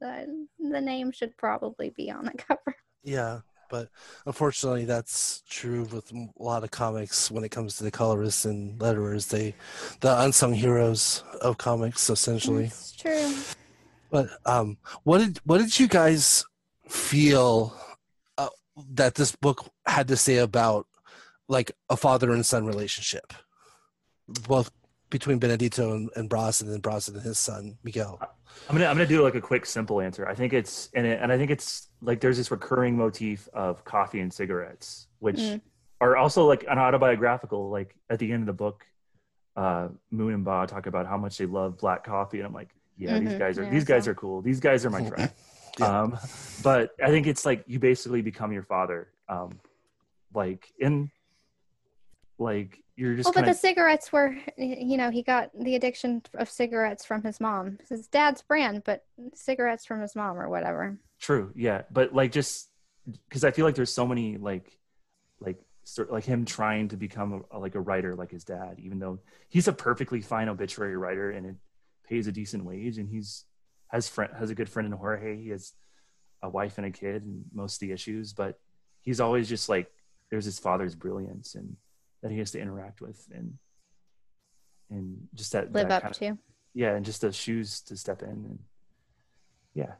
[0.00, 3.40] the, the name should probably be on the cover Yeah,
[3.72, 3.88] but
[4.26, 8.78] unfortunately, that's true with a lot of comics when it comes to the colorists and
[8.78, 9.30] letterers.
[9.30, 9.54] They,
[10.00, 12.66] the unsung heroes of comics, essentially.
[12.66, 13.34] it's true
[14.10, 16.44] But um, what did what did you guys
[16.86, 17.74] feel
[18.36, 18.50] uh,
[18.90, 20.86] that this book had to say about
[21.48, 23.32] like a father and son relationship,
[24.46, 24.70] both
[25.08, 28.20] between Benedito and, and Bras, and then Bras and his son Miguel?
[28.68, 31.18] i'm gonna i'm gonna do like a quick simple answer i think it's and, it,
[31.22, 35.60] and i think it's like there's this recurring motif of coffee and cigarettes which Mm.
[36.00, 38.84] are also like an autobiographical like at the end of the book
[39.56, 42.70] uh moon and ba talk about how much they love black coffee and i'm like
[42.96, 43.38] yeah these Mhm.
[43.38, 45.30] guys are Yeah, these guys so- are cool these guys are my friend
[45.78, 46.02] Yeah.
[46.02, 46.18] um
[46.62, 49.58] but i think it's like you basically become your father um
[50.34, 51.10] like in
[52.38, 56.50] like you're just well, but the cigarettes were, you know, he got the addiction of
[56.50, 57.78] cigarettes from his mom.
[57.80, 60.98] It's his dad's brand, but cigarettes from his mom or whatever.
[61.22, 62.68] True, yeah, but like just
[63.28, 64.76] because I feel like there's so many like
[65.38, 68.98] like sort like him trying to become a, like a writer like his dad, even
[68.98, 71.54] though he's a perfectly fine obituary writer and it
[72.08, 73.44] pays a decent wage, and he's
[73.86, 75.40] has friend has a good friend in Jorge.
[75.40, 75.72] He has
[76.42, 78.58] a wife and a kid, and most of the issues, but
[79.00, 79.88] he's always just like
[80.28, 81.76] there's his father's brilliance and
[82.22, 83.58] that he has to interact with and
[84.90, 86.38] and just that Live that up kind of- to.
[86.74, 88.58] yeah, and just the shoes to step in and
[89.72, 89.92] yeah.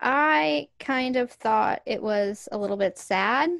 [0.00, 3.50] I kind of thought it was a little bit sad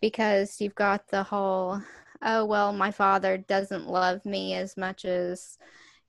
[0.00, 1.80] because you've got the whole,
[2.22, 5.58] oh, well, my father doesn't love me as much as,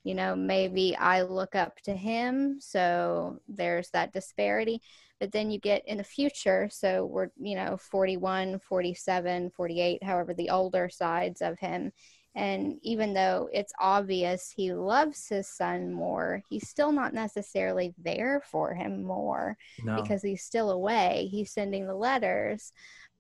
[0.04, 2.58] you know, maybe I look up to him.
[2.60, 4.82] So there's that disparity.
[5.20, 10.34] But then you get in the future, so we're, you know, 41, 47, 48, however,
[10.36, 11.92] the older sides of him.
[12.36, 18.42] And even though it's obvious he loves his son more, he's still not necessarily there
[18.46, 20.00] for him more No.
[20.02, 21.28] because he's still away.
[21.32, 22.74] He's sending the letters,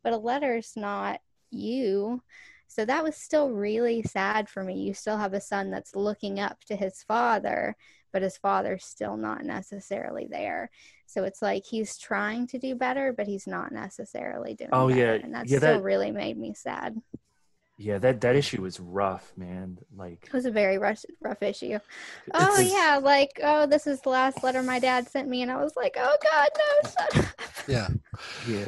[0.03, 2.21] but a letter's not you.
[2.67, 4.75] So that was still really sad for me.
[4.81, 7.75] You still have a son that's looking up to his father,
[8.13, 10.69] but his father's still not necessarily there.
[11.07, 14.75] So it's like he's trying to do better, but he's not necessarily doing it.
[14.75, 14.99] Oh, better.
[14.99, 15.13] yeah.
[15.13, 17.01] And that Yeah, still that- really made me sad.
[17.77, 19.77] Yeah, that that issue was rough, man.
[19.95, 21.79] Like, It was a very rough, rough issue.
[22.33, 25.51] Oh It's- yeah, like oh, this is the last letter my dad sent me, and
[25.51, 27.27] I was like, oh god, no, son.
[27.67, 27.87] Yeah.
[28.47, 28.65] yeah,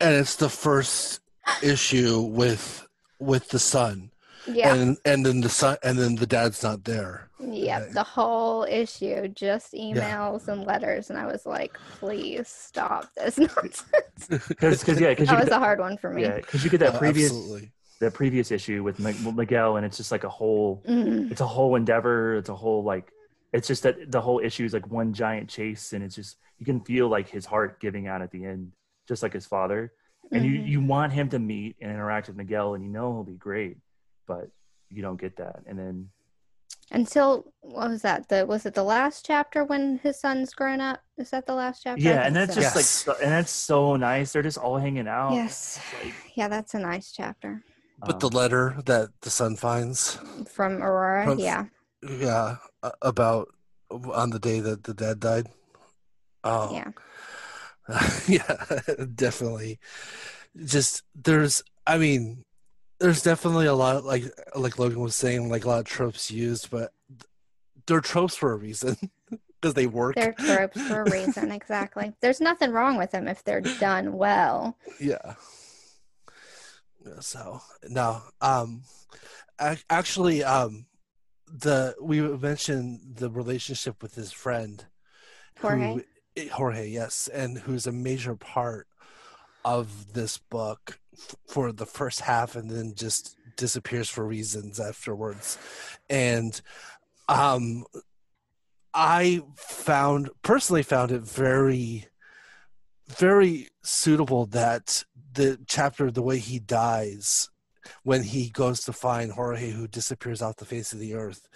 [0.00, 1.20] and it's the first
[1.62, 2.86] issue with
[3.18, 4.10] with the son
[4.46, 8.64] yeah, and and then the son and then the dad's not there Yep, the whole
[8.64, 13.84] issue, just emails and letters, and I was like, "Please stop this nonsense."
[14.48, 16.22] because because yeah, because you that was get a hard one for me.
[16.22, 19.96] yeah, because you get that Oh, previous absolutely that previous issue with Miguel, and it's
[19.96, 22.36] just like a whole Mm, it's a whole endeavor.
[22.36, 23.10] It's a whole like
[23.52, 26.66] it's just that the whole issue is like one giant chase, and it's just you
[26.66, 28.72] can feel like his heart giving out at the end,
[29.08, 29.92] just like his father.
[30.32, 30.68] And you mhm.
[30.68, 33.76] you want him to meet and interact with Miguel, and you know he'll be great,
[34.26, 34.48] but
[34.90, 35.62] you don't get that.
[35.66, 36.10] And then
[36.90, 38.28] until what was that?
[38.28, 41.00] The was it the last chapter when his son's grown up?
[41.16, 42.02] Is that the last chapter?
[42.02, 42.60] Yeah, and that's so.
[42.60, 42.88] just like, Yes.
[42.88, 44.32] so, and that's so nice.
[44.32, 45.32] They're just all hanging out.
[45.32, 47.62] yes, Like, yeah, that's a nice chapter
[48.06, 50.18] But the um, letter that the son finds,
[50.50, 51.24] from Aurora.
[51.26, 51.66] From- yeah,
[52.02, 52.56] yeah,
[53.02, 53.48] about
[53.92, 55.46] on the day that the dad died.
[56.42, 56.90] Oh, yeah,
[58.28, 59.78] yeah, definitely.
[60.64, 62.44] Just there's, I mean,
[63.00, 66.70] there's definitely a lot like like Logan was saying, like a lot of tropes used,
[66.70, 66.92] but
[67.86, 68.96] they're tropes for a reason
[69.60, 70.14] because they work.
[70.14, 71.50] they're tropes for a reason.
[71.50, 72.12] Exactly.
[72.20, 74.76] There's nothing wrong with them if they're done well.
[75.00, 75.34] Yeah.
[77.20, 78.82] So no, um,
[79.60, 80.86] ac- actually, um,
[81.46, 84.84] the we mentioned the relationship with his friend
[85.60, 85.92] Jorge.
[85.94, 86.02] who-
[86.36, 88.86] eh, Jorge, yes, and who's a major part
[89.64, 95.56] of this book f- for the first half, and then just disappears for reasons afterwards.
[96.10, 96.60] And
[97.28, 97.84] um,
[98.92, 102.06] I found personally found it very,
[103.08, 107.50] very suitable that the chapter, the way he dies,
[108.02, 111.48] when he goes to find Jorge, who disappears off the face of the earth,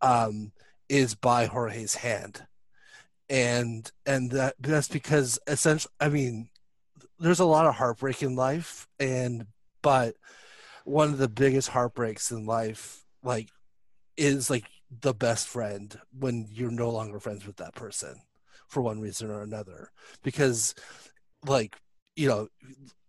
[0.00, 0.52] um,
[0.88, 2.46] is by Jorge's hand.
[3.28, 6.48] And and that that's because essentially i mean
[7.18, 9.46] there's a lot of heartbreak in life and
[9.82, 10.14] but
[10.84, 13.50] one of the biggest heartbreaks in life like
[14.16, 14.64] is like
[15.02, 18.18] the best friend when you're no longer friends with that person
[18.68, 19.90] for one reason or another.
[20.22, 20.74] Because
[21.46, 21.76] like
[22.16, 22.48] you know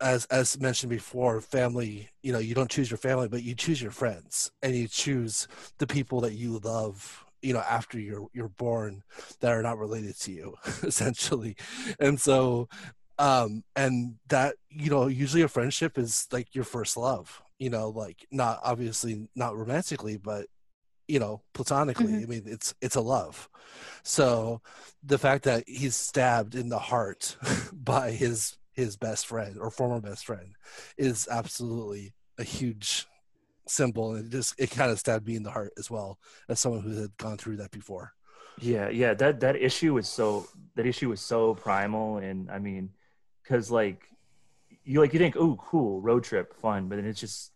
[0.02, 3.82] as as mentioned before family you know you don't choose your family but you choose
[3.82, 5.48] your friends and you choose
[5.80, 9.02] the people that you love you know after you're you're born
[9.40, 11.56] that are not related to you essentially.
[12.00, 12.68] And so
[13.18, 17.90] um and that you know usually a friendship is like your first love you know
[17.90, 20.46] like not obviously not romantically but
[21.10, 22.24] you know platonically Mhm.
[22.24, 23.50] i mean it's it's a love
[24.04, 24.62] so
[25.04, 27.36] the fact that he's stabbed in the heart
[27.74, 30.56] by his his best friend or former best friend
[30.98, 33.08] is absolutely a huge
[33.68, 36.60] symbol and it just it kind of stabbed me in the heart as well as
[36.60, 38.14] someone who had gone through that before
[38.62, 39.14] Yeah, yeah.
[39.14, 42.90] That that issue was so that issue was so primal, and I mean,
[43.44, 44.04] because like
[44.84, 47.52] you like you think, oh, cool, road trip, fun, but then it's just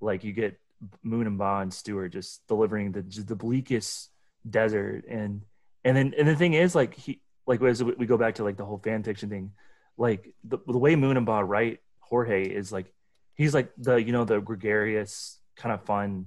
[0.00, 0.60] like you get
[1.02, 4.10] Moon and Ba and Stewart just delivering the just the bleakest
[4.48, 5.42] desert, and
[5.84, 8.56] and then and the thing is like he like as we go back to like
[8.56, 9.52] the whole fan fiction thing,
[9.96, 12.92] like the the way Moon and Ba write Jorge is like
[13.34, 16.26] he's like the you know the gregarious kind of fun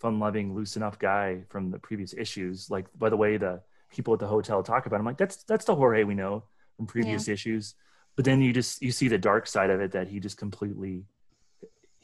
[0.00, 2.70] fun loving loose enough guy from the previous issues.
[2.70, 5.64] Like by the way the people at the hotel talk about him like that's that's
[5.64, 6.44] the jorge we know
[6.76, 7.74] from previous issues.
[8.16, 11.04] But then you just you see the dark side of it that he just completely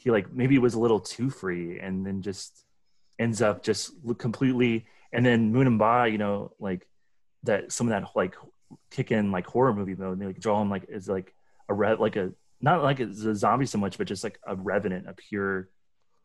[0.03, 2.65] he like maybe was a little too free and then just
[3.19, 6.87] ends up just completely and then moon and ba you know like
[7.45, 8.35] that some of that like
[8.91, 11.35] kick in like horror movie mode and they like draw him like as like
[11.69, 15.09] a red like a not like a zombie so much but just like a revenant
[15.09, 15.69] a pure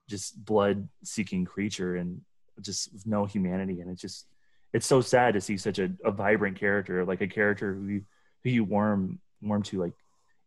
[0.08, 2.22] just blood seeking creature and
[2.62, 3.82] just no humanity.
[3.82, 4.26] And it's just
[4.74, 8.06] it's so sad to see such a, a vibrant character like a character who you
[8.44, 9.94] who you warm warm to like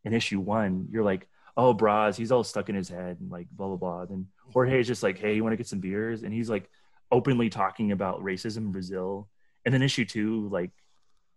[0.05, 0.88] in issue one.
[0.90, 4.05] You're like oh bras he's all stuck in his head and like blah blah blah.
[4.05, 4.53] Then mhm.
[4.53, 6.23] jorge is just like hey you want to get some beers?
[6.23, 6.69] And he's like
[7.11, 9.29] openly talking about racism in brazil.
[9.65, 10.71] And then issue two like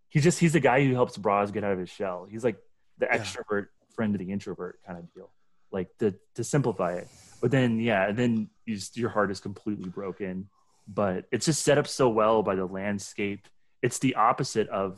[0.09, 2.27] he's just he's the guy who helps bras get out of his shell.
[2.29, 2.57] He's like
[2.97, 3.17] the Yeah.
[3.17, 5.31] extrovert friend of the introvert kind of deal
[5.71, 7.07] like to to simplify it.
[7.41, 10.49] But then yeah and then you just, your heart is completely broken.
[10.87, 13.47] But it's just set up so well by the landscape.
[13.81, 14.97] It's the opposite of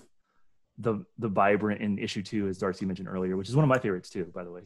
[0.78, 3.80] the the vibrant in issue two as darcy mentioned earlier which is one of my
[3.80, 4.62] favorites too by the way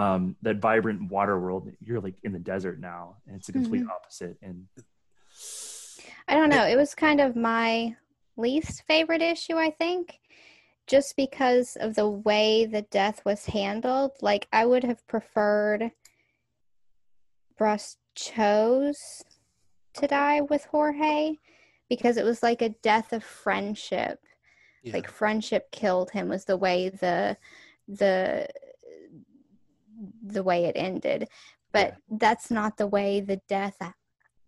[0.00, 3.84] um that vibrant water world you're like in the desert now and it's a complete
[3.94, 4.66] opposite and
[6.30, 6.64] I don't know.
[6.64, 7.96] It was kind of my
[8.36, 10.20] least favorite issue, I think,
[10.86, 14.12] just because of the way the death was handled.
[14.20, 15.90] Like, I would have preferred
[17.58, 19.24] Bras chose
[19.94, 21.34] to die with Jorge
[21.88, 24.20] because it was like a death of friendship.
[24.84, 24.94] Yeah.
[24.94, 27.36] Like, friendship killed him was the way the
[27.88, 28.46] the
[30.22, 31.28] the way it ended
[31.72, 33.76] but that's not the way the death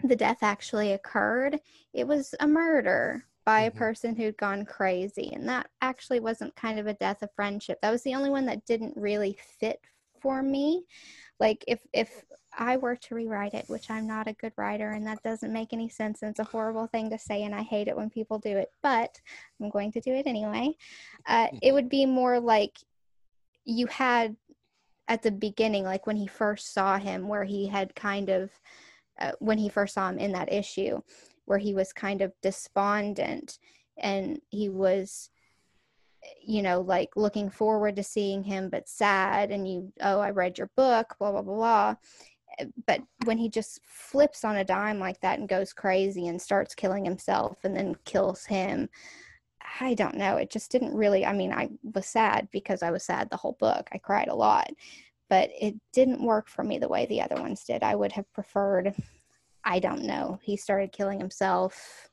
[0.02, 1.58] the death actually occurred.
[1.92, 3.76] It was a murder by a Mhm.
[3.76, 7.80] person who'd gone crazy and that actually wasn't kind of a death of friendship.
[7.80, 9.80] That was the only one that didn't really fit
[10.20, 10.86] for me.
[11.40, 12.24] Like if if
[12.58, 15.72] i were to rewrite it which i'm not a good writer and that doesn't make
[15.72, 18.38] any sense and it's a horrible thing to say and i hate it when people
[18.38, 19.18] do it but
[19.58, 20.70] i'm going to do it anyway
[21.26, 22.76] uh, it would be more like
[23.64, 24.36] you had
[25.08, 28.50] at the beginning like when he first saw him where he had kind of
[29.20, 31.00] uh, when he first saw him in that issue
[31.44, 33.58] where he was kind of despondent
[33.98, 35.30] and he was
[36.40, 40.56] you know like looking forward to seeing him but sad and you oh i read
[40.56, 41.94] your book blah blah blah
[42.58, 46.40] eh, but when he just flips on a dime like that and goes crazy and
[46.40, 48.88] starts killing himself and then kills him
[49.80, 53.04] i don't know it just didn't really i mean i was sad because i was
[53.04, 54.68] sad the whole book i cried a lot
[55.28, 58.30] but it didn't work for me the way the other ones did i would have
[58.32, 58.94] preferred
[59.64, 62.08] i don't know he started killing himself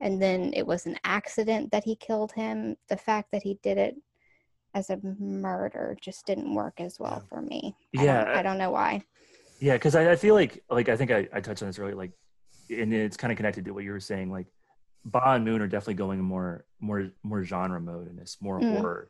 [0.00, 3.78] and then it was an accident that he killed him the fact that he did
[3.78, 3.96] it
[4.74, 8.58] as a murder just didn't work as well for me I Yeah, don't, I don't
[8.58, 9.02] know why
[9.60, 11.94] Yeah, because I, I feel like like I think I, I touched on this earlier,
[11.94, 12.12] like
[12.70, 14.30] and it's kind of connected to what you were saying.
[14.30, 14.46] Like
[15.04, 18.78] Ba and Moon are definitely going more more more genre mode in this, more Mm.
[18.80, 19.08] horror.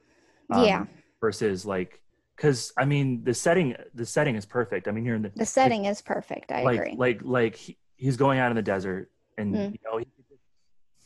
[0.51, 0.87] um, Yeah.
[1.21, 2.01] Versus like
[2.37, 4.89] because I mean the setting the setting is perfect.
[4.89, 7.79] I mean you're in the the setting is perfect i like agree like like he,
[7.97, 9.73] he's going out in the desert and Mm.
[9.73, 10.07] you know he,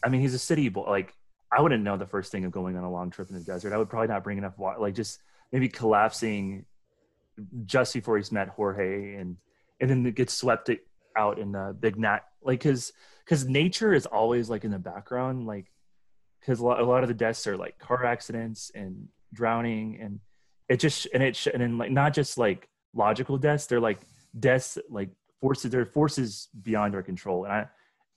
[0.04, 0.88] I mean he's a city boy.
[0.88, 1.12] Like
[1.52, 3.72] I wouldn't know the first thing of going on a long trip in the desert.
[3.72, 4.80] I would probably not bring enough water.
[4.80, 5.20] Like just
[5.52, 6.64] maybe collapsing
[7.66, 9.36] just before he's met Jorge and
[9.80, 10.70] and then it gets swept
[11.16, 12.92] out in the big nat like because
[13.26, 15.72] because nature is always like in the background like
[16.40, 20.20] because a lot, a lot of the deaths are like car accidents and drowning and
[20.68, 23.98] it just and it and then like not just like logical deaths they're like
[24.38, 25.10] deaths like
[25.40, 27.66] forces they're forces beyond our control and i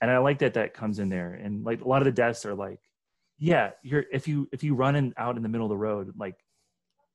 [0.01, 2.45] and i like that that comes in there and like a lot of the deaths
[2.45, 2.79] are like
[3.37, 6.13] yeah you're if you if you run in, out in the middle of the road
[6.17, 6.35] like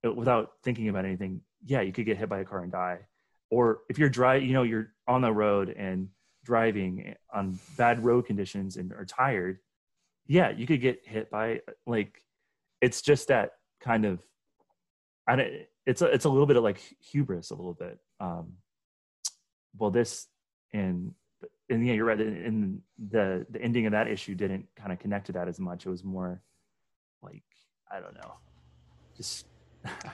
[0.06, 2.98] uh, without thinking about anything yeah you could get hit by a car and die
[3.50, 6.08] or if you're driving you know you're on the road and
[6.44, 9.58] driving on bad road conditions and are tired
[10.26, 12.22] yeah you could get hit by like
[12.80, 14.20] it's just that kind of
[15.26, 15.48] I don't,
[15.86, 17.98] it's a, it's a little bit of like hubris a little bit.
[18.20, 18.54] Um
[19.78, 20.26] well this
[20.72, 21.12] and
[21.70, 22.20] and yeah you're right.
[22.20, 22.80] And
[23.10, 25.86] the the ending of that issue didn't kind of connect to that as much.
[25.86, 26.42] It was more
[27.22, 27.42] like
[27.90, 28.34] i don't know.
[29.16, 29.46] Just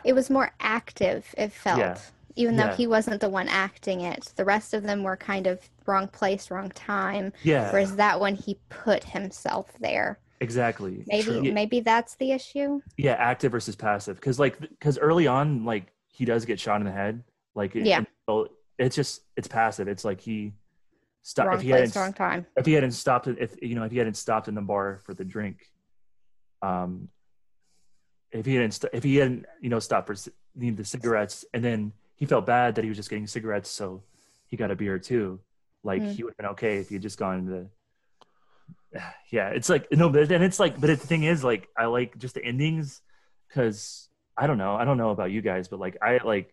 [0.05, 1.78] it was more active it felt.
[1.78, 1.99] Yeah.
[2.41, 2.76] Even though Yeah.
[2.76, 4.32] he wasn't the one acting it.
[4.36, 7.32] The rest of them were kind of wrong place wrong time.
[7.43, 7.70] Yeah.
[7.70, 10.18] Whereas that one he put himself there.
[10.41, 11.05] Exactly.
[11.07, 11.53] Maybe Yeah.
[11.53, 12.80] maybe that's the issue?
[12.97, 14.16] Yeah active versus passive.
[14.16, 17.22] Because like because early on like he does get shot in the head.
[17.55, 17.99] Like it- Yeah.
[17.99, 19.86] and so it's just it's passive.
[19.86, 20.55] It's like he
[21.22, 22.47] stopped wrong if he place hadn't wrong time.
[22.57, 25.01] if he hadn't stopped it if you know if he hadn't stopped in the bar
[25.05, 25.70] for the drink
[26.62, 27.09] um
[28.32, 31.45] if he hadn't st- if he hadn't you know stopped for c- need the cigarettes
[31.53, 34.03] and then he felt bad that he was just getting cigarettes so
[34.47, 35.41] he got a beer too.
[35.83, 36.12] Like Mm.
[36.14, 37.66] he would have been okay if he had just gone to the
[39.31, 42.18] yeah it's like no but and it's like but the thing is like i like
[42.18, 43.01] just the endings
[43.49, 46.53] because i don't know i don't know about you guys but like i like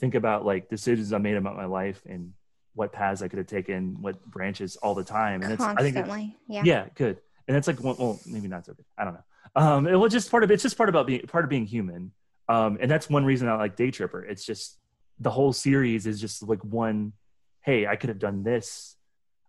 [0.00, 2.32] think about like decisions i made about my life and
[2.74, 5.96] what paths i could have taken what branches all the time and it's i think
[5.96, 6.62] constantly yeah.
[6.64, 7.18] yeah good.
[7.48, 9.24] And it's like well, well maybe not so good i don't know.
[9.56, 12.12] Um it was just part of it's just part about being part of being human.
[12.48, 14.24] Um and that's one reason i like day tripper.
[14.24, 14.78] It's just
[15.22, 17.12] the whole series is just like one
[17.62, 18.96] hey i could have done this.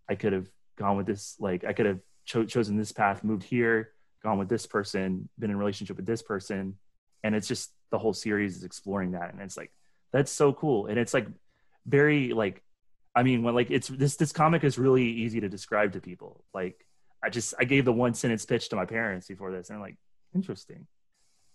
[0.10, 0.48] I could have
[0.78, 3.94] gone with this like i could have cho- chosen this path moved here
[4.24, 6.78] gone with this person been in a relationship with this person.
[7.24, 9.34] And it's just the whole series is exploring that.
[9.34, 9.72] And it's like
[10.12, 10.88] that's so cool.
[10.88, 11.28] And it's like
[11.86, 12.64] very like
[13.16, 16.44] i mean when like it's this this comic is really easy to describe to people.
[16.54, 16.86] Like
[17.24, 19.86] I just I gave the one sentence pitch to my parents before this, and they're
[19.86, 19.98] like,
[20.36, 20.88] interesting.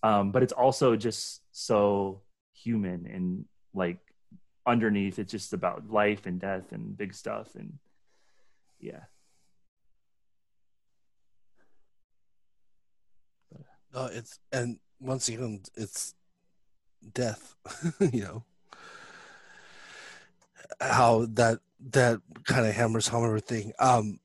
[0.03, 2.23] Um, but it's also just so
[2.55, 3.45] human and
[3.75, 3.99] like
[4.69, 7.79] underneath, it's just about life and death and big stuff, and
[8.81, 9.01] yeah,
[13.95, 16.15] No, it's and once again, it's
[17.13, 17.55] death.
[18.01, 18.45] you know
[20.81, 21.61] how that
[21.91, 23.73] that kind of hammers home everything.
[23.79, 24.21] Um,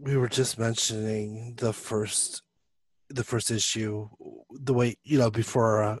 [0.00, 2.42] we were just mentioning the first
[3.08, 4.08] the first issue,
[4.50, 5.96] the way you know before uh,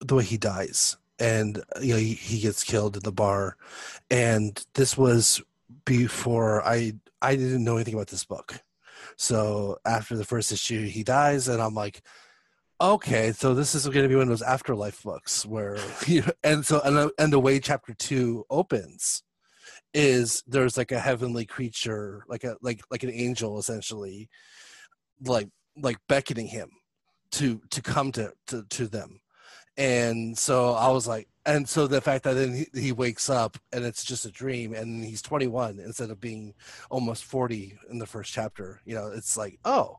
[0.00, 3.56] the way he dies, and uh, you know he, he gets killed in the bar,
[4.10, 5.42] and this was
[5.84, 8.60] before I I didn't know anything about this book.
[9.16, 12.02] So after the first issue, he dies, and I'm like,
[12.80, 16.32] okay, so this is going to be one of those afterlife books where, you know,
[16.44, 19.22] and so and the, and the way chapter two opens
[19.94, 24.28] is there's like a heavenly creature, like a like like an angel essentially,
[25.24, 26.70] like like beckoning him
[27.32, 29.20] to to come to to, to them,
[29.78, 33.56] and so I was like, and so the fact that then he, he wakes up
[33.72, 36.54] and it's just a dream, and he's 21 instead of being
[36.90, 39.98] almost 40 in the first chapter, you know, it's like, oh,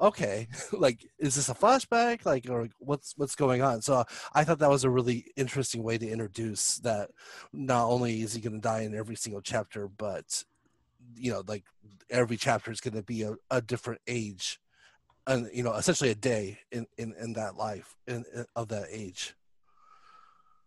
[0.00, 3.82] okay, like is this a flashback, like, or what's what's going on?
[3.82, 7.10] So I thought that was a really interesting way to introduce that.
[7.52, 10.44] Not only is he going to die in every single chapter, but
[11.16, 11.64] you know like
[12.10, 14.60] every chapter is going to be a, a different age
[15.26, 18.86] and you know essentially a day in in, in that life in, in of that
[18.90, 19.34] age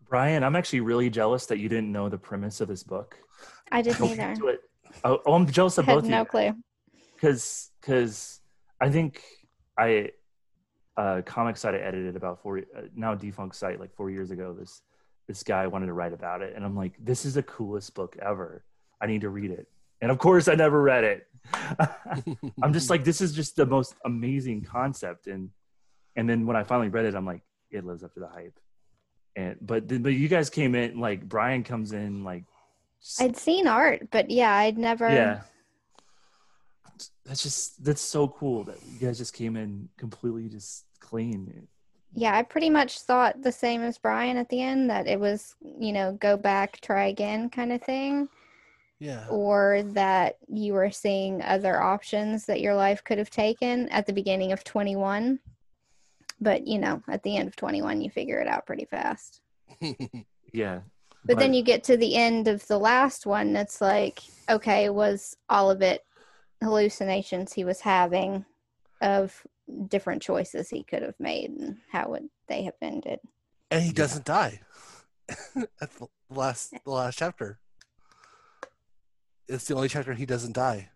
[0.10, 3.16] Brian, I'm actually really jealous that you didn't know the premise of this book.
[3.72, 4.50] I didn't Going either.
[4.50, 4.62] it-
[5.04, 6.54] Oh, oh, I'm jealous of Had both no of you clue.
[7.14, 8.42] because because
[8.82, 9.22] I think
[9.78, 10.10] I
[10.98, 14.52] uh, comic site I edited about four uh, now defunct site like four years ago.
[14.60, 14.82] This
[15.28, 18.18] this guy wanted to write about it, and I'm like, this is the coolest book
[18.20, 18.66] ever.
[19.00, 19.68] I need to read it,
[20.02, 21.28] and of course, I never read it.
[22.64, 25.50] I'm just like, this is just the most amazing concept, and
[26.16, 27.42] and then when I finally read it, I'm like,
[27.72, 28.60] it lives up to the hype.
[29.36, 32.44] And but then- but you guys came in like Brian comes in like,
[33.02, 35.10] just- I'd seen art, but yeah, I'd never.
[35.10, 35.42] yeah.
[37.26, 41.68] That's just that's so cool that you guys just came in completely just clean.
[42.14, 45.56] Yeah, I pretty much thought the same as Brian at the end that it was,
[45.80, 48.28] you know, go back, try again kind of thing,
[49.00, 54.06] yeah or that you were seeing other options that your life could have taken at
[54.06, 55.40] the beginning of 21.
[56.42, 59.42] But, you know, at the end of 21, you figure it out pretty fast.
[60.52, 60.80] Yeah.
[61.26, 65.38] But then you get to the end of the last one, it's like, okay, was
[65.48, 66.04] all of it
[66.64, 68.46] hallucinations he was having
[69.00, 69.46] of
[69.88, 73.20] different choices he could have made and how would they have ended?
[73.72, 74.60] and he doesn't die
[75.82, 77.60] at the last the last chapter
[79.50, 80.90] it's the only chapter he doesn't die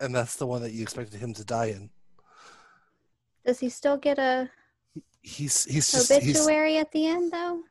[0.00, 1.90] and that's the one that you expected him to die in
[3.44, 4.50] Does he still get a
[5.22, 7.62] he's he's just he's, obituary at the end though?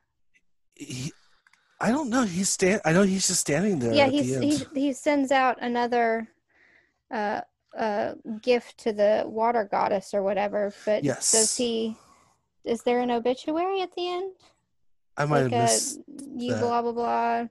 [0.76, 1.14] he,
[1.80, 4.82] i don't know he's stand i know he's just standing there yeah, he's the he
[4.82, 6.28] he sends out another
[7.12, 7.42] uh
[7.78, 11.32] uh gift to the water goddess or whatever, but Yes.
[11.32, 11.96] does he
[12.64, 14.32] is there an obituary at the end?
[15.18, 16.00] i might like have a missed
[16.36, 16.62] you that.
[16.62, 17.46] blah blah blah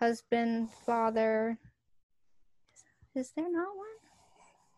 [0.00, 1.58] husband, father.
[3.18, 3.66] Is there not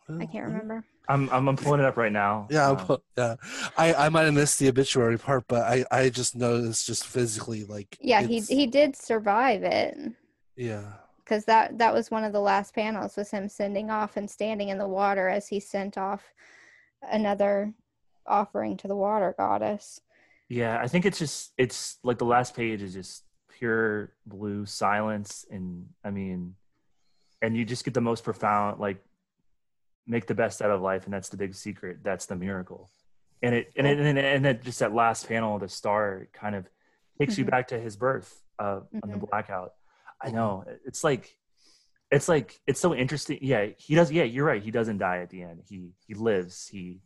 [0.08, 0.22] one?
[0.22, 0.82] I can't remember.
[1.10, 2.46] I'm, I'm I'm pulling it up right now.
[2.50, 3.34] yeah I'll Um, put- yeah
[3.76, 7.64] i i might have missed the obituary part but i i just noticed just physically
[7.64, 9.96] like Yeah, he he did survive it
[10.56, 10.84] yeah
[11.18, 14.68] because that that was one of the last panels was him sending off and standing
[14.70, 16.32] in the water as he sent off
[17.10, 17.72] another
[18.26, 20.00] offering to the water goddess.
[20.48, 23.24] yeah, I think it's just it's like the last page is just
[23.58, 26.54] pure blue silence, and I mean,
[27.42, 29.02] and you just get the most profound like
[30.06, 31.98] make the best out of life, and that's the big secret.
[32.02, 32.90] That's the miracle,
[33.42, 36.54] and it and it, and, it, and then just that last panel the star kind
[36.54, 36.66] of
[37.18, 37.50] takes you Mhm.
[37.50, 39.28] back to his birth uh, on the Mhm.
[39.30, 39.74] blackout.
[40.20, 41.36] I know it's like
[42.10, 43.38] it's like it's so interesting.
[43.40, 44.10] Yeah, he does.
[44.10, 44.62] Yeah, you're right.
[44.62, 45.62] He doesn't die at the end.
[45.68, 46.66] He he lives.
[46.66, 47.00] He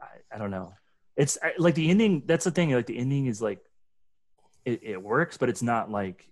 [0.00, 0.74] I, I don't know.
[1.16, 2.22] It's I- like the ending.
[2.26, 2.72] That's the thing.
[2.72, 3.60] Like the ending is like
[4.64, 6.28] it, it works, but it's not like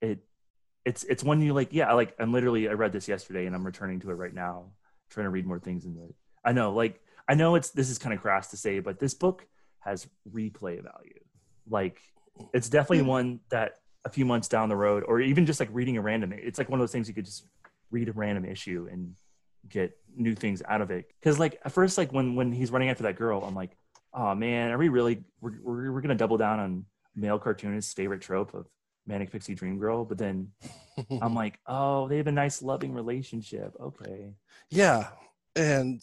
[0.00, 0.18] it.
[0.84, 3.64] It's it's when you like yeah like I'm literally I read this yesterday and I'm
[3.64, 4.66] returning to it right now
[5.10, 6.14] trying to read more things into it.
[6.44, 9.14] I know like I know it's this is kind of crass to say, but this
[9.14, 9.46] book
[9.80, 11.20] has replay value.
[11.68, 12.00] Like
[12.54, 13.08] it's definitely Mm.
[13.08, 16.32] one that a few months down the road, or even just like reading a random,
[16.32, 17.44] it's like one of those things you could just
[17.90, 19.14] read a random issue and
[19.68, 21.10] get new things out of it.
[21.20, 23.76] Because like at first, like when when he's running after that girl, I'm like,
[24.14, 28.22] oh man, are we really we're we're, we're gonna double down on male cartoonist's favorite
[28.22, 28.66] trope of
[29.10, 30.04] manic pixie dream girl?
[30.04, 30.52] But then
[31.20, 33.74] I'm like, oh, they have a nice loving relationship.
[33.80, 34.32] Okay,
[34.70, 35.08] Yeah,
[35.56, 36.02] and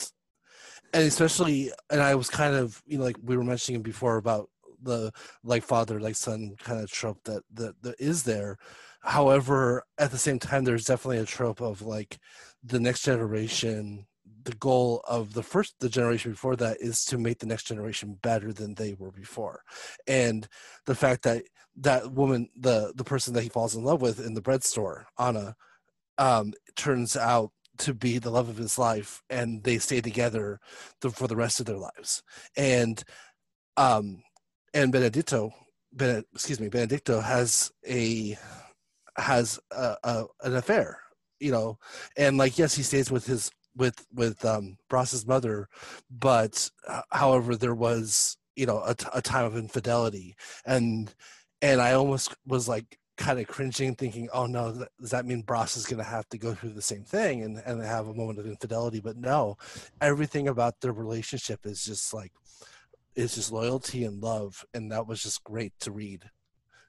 [0.93, 4.49] and especially, and I was kind of, you know, like we were mentioning before about
[4.81, 5.11] the
[5.43, 8.57] like father like son kind of trope that that, that is there.
[9.01, 12.19] However, at the same time, there's definitely a trope of like
[12.63, 14.05] the next generation.
[14.43, 18.17] The goal of the first the generation before that is to make the next generation
[18.21, 19.63] better than they were before,
[20.07, 20.47] and
[20.85, 21.43] the fact that
[21.77, 25.07] that woman, the the person that he falls in love with in the bread store,
[25.19, 25.55] Anna,
[26.17, 30.59] um, turns out to be the love of his life and they stay together
[31.01, 32.23] the, for the rest of their lives.
[32.55, 33.03] And
[33.77, 34.23] um
[34.73, 35.51] and benedito
[35.93, 38.37] ben, excuse me benedito has a
[39.17, 40.99] has a, a, an affair
[41.39, 41.77] you know?
[42.17, 45.67] And like yes he stays with his with with um Bras's mother
[46.09, 50.35] but uh, however there was you know a, t- a time of infidelity.
[50.65, 51.13] And
[51.61, 55.41] and i almost was like kind of cringing, thinking, "Oh no, th- does that mean
[55.41, 58.13] Bras is going to have to go through the same thing and and have a
[58.13, 59.57] moment of infidelity?" But no,
[59.99, 62.31] everything about their relationship is just like
[63.15, 66.29] is just loyalty and love, and that was just great to read.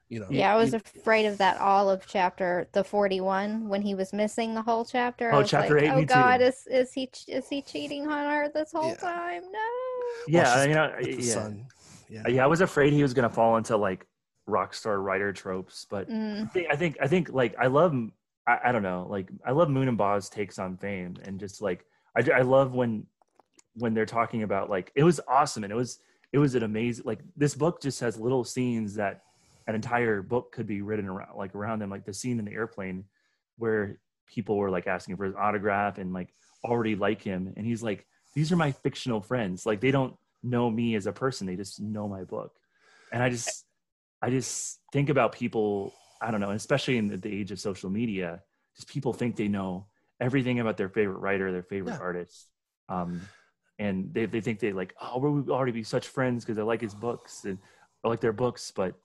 [0.07, 3.81] You know, Yeah, I was You- afraid of that all of chapter the 41 when
[3.81, 5.29] he was missing the whole chapter.
[5.31, 6.13] Oh, I Oh, was chapter like, eight, Oh me too.
[6.13, 8.95] God, is is he is he cheating on her this whole Yeah.
[8.97, 9.41] time?
[9.51, 9.59] No.
[10.27, 11.33] yeah, she's you know, with yeah.
[11.33, 11.65] son.
[12.07, 12.43] Yeah, yeah.
[12.43, 14.05] I was afraid he was gonna fall into like
[14.49, 16.09] rock star writer tropes, but
[16.43, 17.95] I Mm, think I think I think like I love
[18.47, 19.07] I, I don't know.
[19.09, 21.85] Like I love Moon and Ba's takes on fame, and just like
[22.17, 23.05] I, I love when
[23.75, 25.99] when they're talking about like it was awesome and it was
[26.33, 29.21] it was an amazing like this book just has little scenes that
[29.67, 32.51] an entire book could be written around like around them like the scene in the
[32.51, 33.05] airplane
[33.57, 36.33] where people were like asking for his autograph and like
[36.63, 40.69] already like him and he's like these are my fictional friends like they don't know
[40.69, 42.51] me as a person they just know my book
[43.11, 43.65] and i just
[44.21, 47.89] i just think about people i don't know especially in the, the age of social
[47.89, 48.41] media
[48.75, 49.85] just people think they know
[50.19, 51.99] everything about their favorite writer their favorite Yeah.
[51.99, 52.47] artist
[52.89, 53.21] um
[53.77, 56.81] and they, they think they like oh we'll already be such friends because i like
[56.81, 57.57] his books and
[58.03, 58.95] I like their books but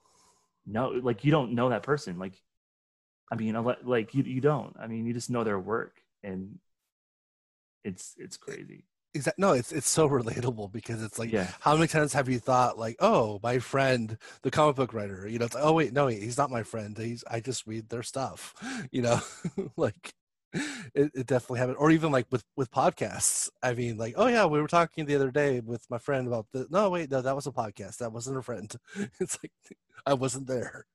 [0.65, 2.33] no like you don't know that person like
[3.31, 6.59] i mean like you, you don't i mean you just know their work and
[7.83, 8.85] it's it's crazy
[9.15, 9.41] Exactly.
[9.41, 12.77] No, it's it's so relatable because it's like, yeah how many times have you thought
[12.79, 16.07] like, oh, my friend, the comic book writer, you know, it's like, oh wait, no,
[16.07, 16.97] he's not my friend.
[16.97, 18.53] He's I just read their stuff,
[18.91, 19.21] you know,
[19.77, 20.13] like
[20.93, 21.77] it, it definitely happened.
[21.79, 23.49] Or even like with with podcasts.
[23.63, 26.47] I mean, like, oh yeah, we were talking the other day with my friend about
[26.53, 26.67] the.
[26.71, 27.99] No, wait, no, that was a podcast.
[27.99, 28.73] That wasn't a friend.
[29.21, 29.51] It's like
[30.05, 30.85] I wasn't there,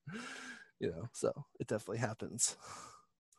[0.80, 1.08] you know.
[1.14, 2.56] So it definitely happens.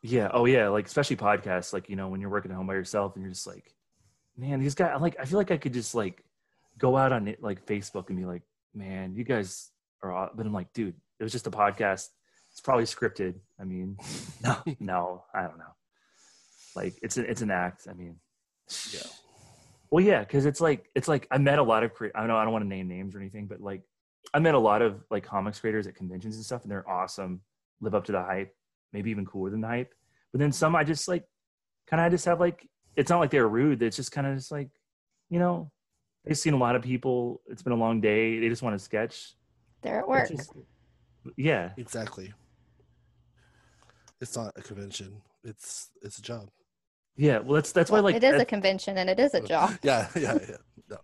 [0.03, 2.73] yeah oh yeah like especially podcasts like you know when you're working at home by
[2.73, 3.73] yourself and you're just like
[4.38, 6.23] man these guys like i feel like i could just like
[6.77, 9.71] go out on it like facebook and be like man you guys
[10.01, 12.09] are aw-" but i'm like dude it was just a podcast.
[12.49, 13.36] It's probably scripted.
[13.59, 13.95] I mean
[14.43, 14.57] no.
[14.79, 15.75] no i don't know.
[16.75, 18.15] Like it's an it's an act i mean.
[18.91, 19.01] Yeah.
[19.89, 22.38] well yeah because it's like it's like i met a lot of cre- i know
[22.38, 23.82] i don't want to name names or anything but like
[24.34, 27.41] i met a lot of like comics creators at conventions and stuff and they're awesome
[27.82, 28.55] live up to the hype
[28.93, 29.93] maybe even cooler than the hype.
[30.32, 31.25] But then some i just like
[31.88, 34.51] kind of just have like it's not like they're rude it's just kind of just
[34.51, 34.69] like
[35.29, 35.71] you know
[36.25, 38.79] they've seen a lot of people it's been a long day they just want to
[38.83, 39.33] sketch
[39.81, 40.29] They're at work.
[40.29, 40.51] just-
[41.37, 42.33] yeah Exactly.
[44.19, 45.21] It's not a convention.
[45.43, 46.49] It's it's a job.
[47.17, 49.77] yeah well that's that's why like it is a convention and it is a job.
[49.83, 50.57] Yeah, yeah, yeah.
[50.89, 50.97] No,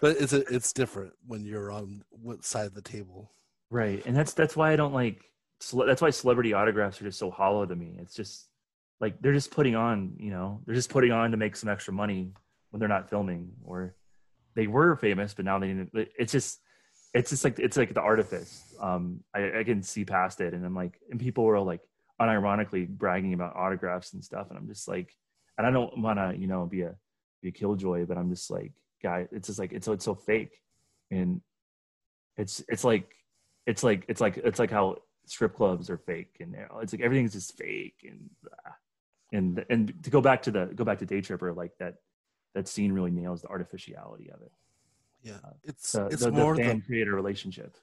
[0.00, 3.32] but it's a, it's different when you're on what side of the table.
[3.70, 5.22] Right, and that's that's why I don't like.
[5.60, 7.96] cele- That's why celebrity autographs are just so hollow to me.
[7.98, 8.48] It's just
[9.00, 11.92] like they're just putting on, you know, they're just putting on to make some extra
[11.92, 12.32] money
[12.70, 13.94] when they're not filming, or
[14.54, 15.86] they were famous, but now they.
[16.18, 16.60] It's just,
[17.14, 18.62] it's just like it's like the artifice.
[18.80, 21.80] Um, I, I can see past it, and I'm like, and people were like
[22.20, 25.16] unironically bragging about autographs and stuff, and I'm just like,
[25.56, 26.94] and I don't want to, you know, be a
[27.42, 28.72] be a killjoy, but I'm just like,
[29.02, 30.60] guy, it's just like it's so it's so fake,
[31.10, 31.40] and
[32.36, 33.10] it's it's like
[33.66, 34.96] it's like it's like it's like how
[35.26, 38.28] strip clubs are fake and it's like everything's just fake and
[39.32, 41.94] and and to go back to the go back to day tripper like that
[42.54, 44.52] that scene really nails the artificiality of it
[45.22, 47.76] Yeah, uh, it's the, it's the, more the the fan creator relationship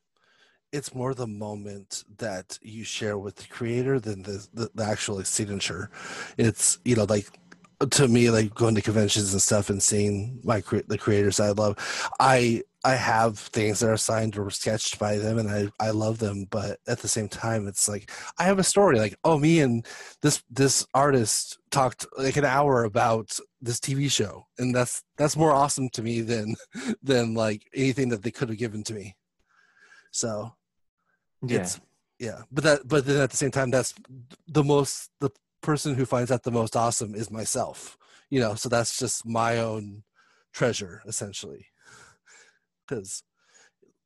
[0.72, 5.24] it's more the moment that you share with the creator than the, the, the actual
[5.24, 5.90] signature.
[6.38, 7.40] It's you know like
[7.92, 11.78] to me like going to conventions and stuff and seeing my the creators I love.
[12.20, 16.20] I I have things that are signed or sketched by them and I I love
[16.20, 18.10] them, but at the same time it's like
[18.40, 19.86] I have a story like oh me and
[20.22, 25.52] this this artist talked like an hour about this TV show and that's that's more
[25.52, 26.56] awesome to me than
[27.04, 29.18] than like anything that they could have given to me.
[30.12, 30.54] So
[31.46, 31.82] yeah it's
[32.20, 33.94] yeah but that but then at the same time that's
[34.48, 35.30] the most the
[35.62, 37.98] person who finds that the most awesome is myself
[38.30, 40.04] you know so that's just my own
[40.54, 41.68] treasure essentially
[42.88, 43.24] because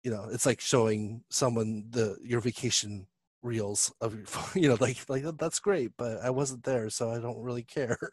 [0.04, 3.08] you know it's like showing someone the your vacation
[3.44, 4.26] reels of your
[4.56, 7.64] you know like like oh, that's great but i wasn't there so i don't really
[7.64, 7.98] care.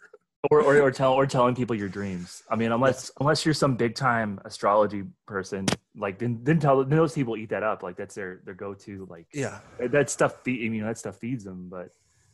[0.53, 2.45] Or, or or tell or telling people your dreams.
[2.49, 5.66] I mean unless unless you're some big time astrology person
[5.97, 7.83] like then then tell then those people eat that up.
[7.83, 9.59] Like that's their their go-to like yeah.
[9.81, 11.89] that stuff feed, I mean that stuff feeds them but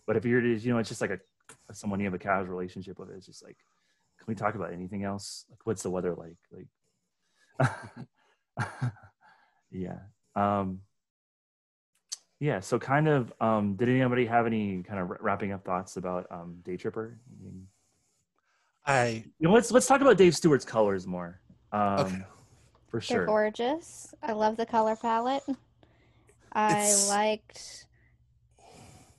[0.06, 2.98] but if you're you know it's just like a someone you have a casual relationship
[2.98, 3.56] with it's just like
[4.18, 5.44] can we talk about anything else?
[5.50, 6.36] Like what's the weather like?
[6.52, 7.70] Like
[9.70, 9.98] yeah
[10.36, 10.80] um
[12.40, 16.26] yeah so kind of um did anybody have any kind of wrapping up thoughts about
[16.30, 17.66] um day tripper I mean,
[18.86, 21.40] i you know let's let's talk about dave stewart's colors more
[21.72, 22.22] um okay
[22.94, 23.16] for sure.
[23.16, 24.14] They're gorgeous.
[24.22, 25.42] I love the color palette.
[26.52, 27.86] I It's- liked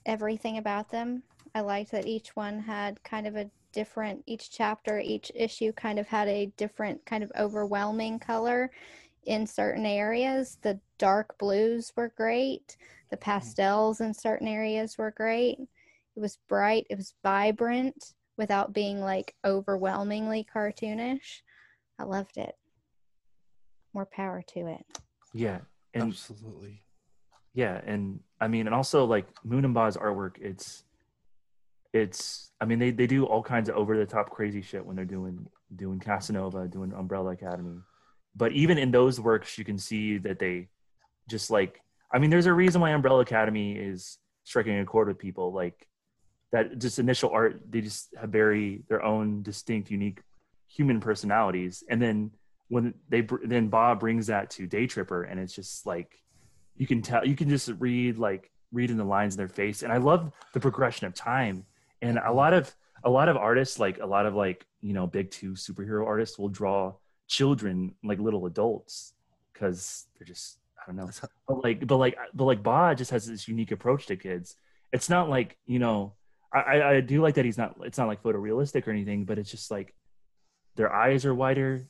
[0.06, 1.24] everything about them.
[1.54, 6.00] I liked that each one had kind of a different, each chapter, each issue kind
[6.00, 8.72] of had a different kind of overwhelming color
[9.26, 10.58] in certain areas.
[10.62, 12.78] The dark blues were great.
[13.10, 13.24] The mm-hmm.
[13.24, 15.60] pastels in certain areas were great.
[16.16, 21.42] It was bright, it was vibrant without being like overwhelmingly cartoonish.
[22.00, 22.56] I loved it.
[23.94, 24.86] More power to it.
[25.34, 25.60] yeah
[25.94, 26.82] and absolutely
[27.54, 30.84] yeah and i mean and also like moon and ba's artwork it's
[31.96, 34.98] it's I mean they they do all kinds of over the top crazy shit when
[34.98, 35.48] they're doing
[35.78, 37.80] doing Casanova, doing Umbrella Academy.
[38.36, 40.68] But even in those works, you can see that they
[41.30, 41.82] just like
[42.12, 45.52] I mean, there's a reason why Umbrella Academy is striking a chord with people.
[45.52, 45.88] Like
[46.52, 50.22] that, just initial art, they just have very their own distinct, unique
[50.68, 51.84] human personalities.
[51.90, 52.32] And then
[52.70, 56.24] when they then Ba brings that to Day Tripper, and it's just like
[56.78, 59.84] you can tell, you can just read like reading the lines in their face.
[59.84, 61.66] And I love the progression of time.
[62.02, 62.74] And a lot of
[63.04, 66.38] a lot of artists, like a lot of like you know big two superhero artists,
[66.38, 66.94] will draw
[67.28, 69.14] children like little adults
[69.54, 71.10] because they're just I don't know.
[71.48, 74.56] But like, but like, but like, Ba just has this unique approach to kids.
[74.92, 76.14] It's not like you know.
[76.54, 77.76] I I do like that he's not.
[77.82, 79.94] It's not like photorealistic or anything, but it's just like
[80.76, 81.88] their eyes are wider.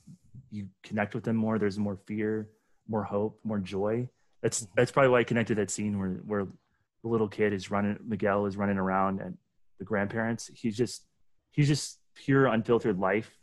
[0.50, 1.60] You connect with them more.
[1.60, 2.50] There's more fear,
[2.88, 4.10] more hope, more joy.
[4.42, 4.74] That's mm-hmm.
[4.76, 6.48] that's probably why I connected that scene where where
[7.04, 8.00] the little kid is running.
[8.04, 9.38] Miguel is running around and
[9.78, 10.50] the grandparents.
[10.54, 11.06] He's just
[11.52, 13.38] he's just pure unfiltered life.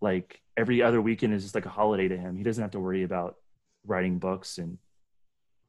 [0.00, 2.36] Like every other weekend is just like a holiday to him.
[2.36, 3.36] He doesn't have to worry about
[3.86, 4.78] writing books and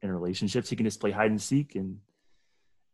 [0.02, 0.70] in relationships.
[0.70, 1.98] He can just play hide and seek and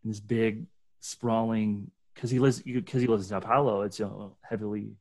[0.05, 0.67] in this big
[1.01, 3.83] sprawling because he lives because he lives in Sao Paulo.
[3.83, 4.93] It's a heavily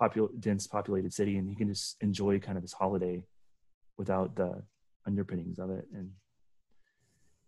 [0.00, 3.22] popul- dense populated city, and he can just enjoy kind of his holiday
[3.96, 4.62] without the
[5.06, 5.86] underpinnings of it.
[5.94, 6.10] And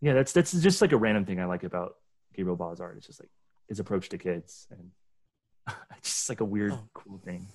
[0.01, 1.97] yeah, that's that's just like a random thing I like about
[2.35, 2.97] Gabriel art.
[2.97, 3.31] It's just like
[3.69, 4.91] his approach to kids, and
[5.97, 6.89] it's just like a weird, oh.
[6.95, 7.47] cool thing.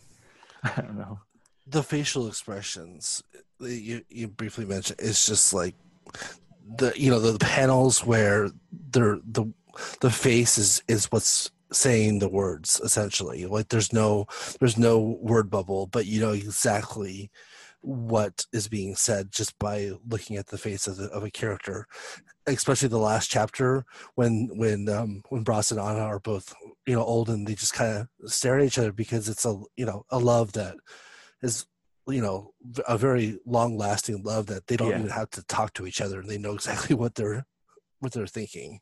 [0.63, 1.19] I don't know.
[1.65, 3.23] The facial expressions
[3.59, 5.75] you you briefly mentioned it's just like
[6.77, 8.49] the you know the, the panels where
[8.91, 9.51] they're the
[10.01, 13.45] the face is is what's saying the words essentially.
[13.45, 14.27] Like there's no
[14.59, 17.29] there's no word bubble but you know exactly
[17.87, 21.87] what is being said just by looking at the face of, the, of a character
[22.45, 23.85] especially the last chapter
[24.15, 26.53] when when um when Bras and Anna are both
[26.85, 29.57] you know old and they just kind of stare at each other because it's a
[29.77, 30.75] you know a love that
[31.41, 31.65] is
[32.07, 32.51] you know
[32.87, 34.99] a very long lasting love that they don't yeah.
[34.99, 37.45] even have to talk to each other and they know exactly what they're
[37.99, 38.79] what they're thinking.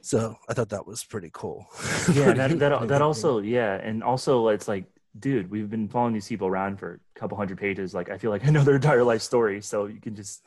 [0.00, 1.66] So i thought that was pretty cool.
[2.14, 4.86] Yeah that, that, that also yeah and also it's like
[5.18, 7.94] dude we've been following these people around for a couple hundred pages.
[7.94, 9.60] Like i feel like i know their entire life story.
[9.60, 10.42] So you can just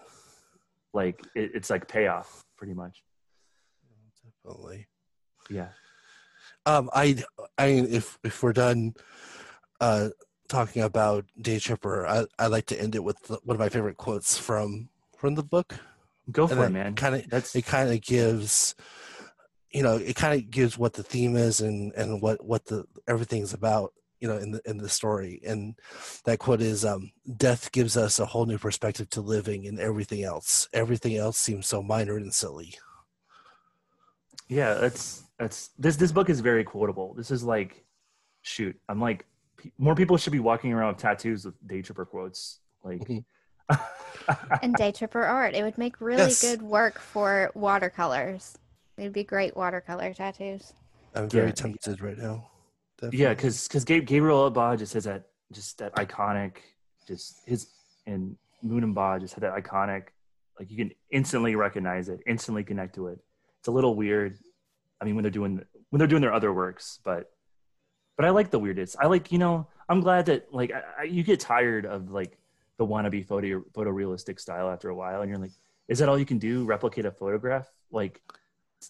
[0.94, 3.04] like it, it's like payoff pretty much.
[4.46, 4.88] Definitely.
[5.50, 5.70] Yeah.
[6.66, 7.24] Um i
[7.58, 8.94] i mean if if we're done
[9.80, 10.10] uh
[10.48, 13.98] talking about Day Tripper, I, I like to end it with one of my favorite
[13.98, 15.76] quotes from from the book.
[16.32, 16.96] Go for it, man.
[16.96, 17.56] Kind of, That's...
[17.56, 18.76] it kind of gives,
[19.72, 22.86] you know, it kind of gives what the theme is and and what what the
[23.08, 25.42] everything's about, you know, in the in the story.
[25.46, 25.76] And
[26.26, 30.24] that quote is, um, "Death gives us a whole new perspective to living and everything
[30.24, 30.68] else.
[30.74, 32.76] Everything else seems so minor and silly."
[34.48, 37.14] Yeah, that's that's this this book is very quotable.
[37.14, 37.84] This is like,
[38.42, 39.26] shoot, I'm like
[39.78, 43.76] more people should be walking around with tattoos with day tripper quotes like mm-hmm.
[44.62, 46.42] and day tripper art it would make really yes.
[46.42, 48.58] good work for watercolors
[48.98, 50.74] it'd be great watercolor tattoos
[51.16, 51.54] i'm very yeah.
[51.54, 52.50] tempted right now
[52.98, 53.20] Definitely.
[53.20, 56.54] yeah because because gabriel Ba just has that just that iconic
[57.08, 57.68] just his
[58.06, 60.08] and moon and ba just had that iconic
[60.60, 63.20] like you can instantly recognize it instantly connect to it
[63.60, 64.38] it's a little weird
[65.00, 67.32] i mean when they're doing when they're doing their other works but
[68.18, 68.96] but I like the weirdest.
[69.00, 72.38] I like, you know, I'm glad that like I, you get tired of like
[72.78, 75.52] the wannabe photo photorealistic style after a while, and you're like,
[75.88, 76.66] is that all you can do?
[76.66, 77.72] Replicate a photograph?
[77.92, 78.22] Like,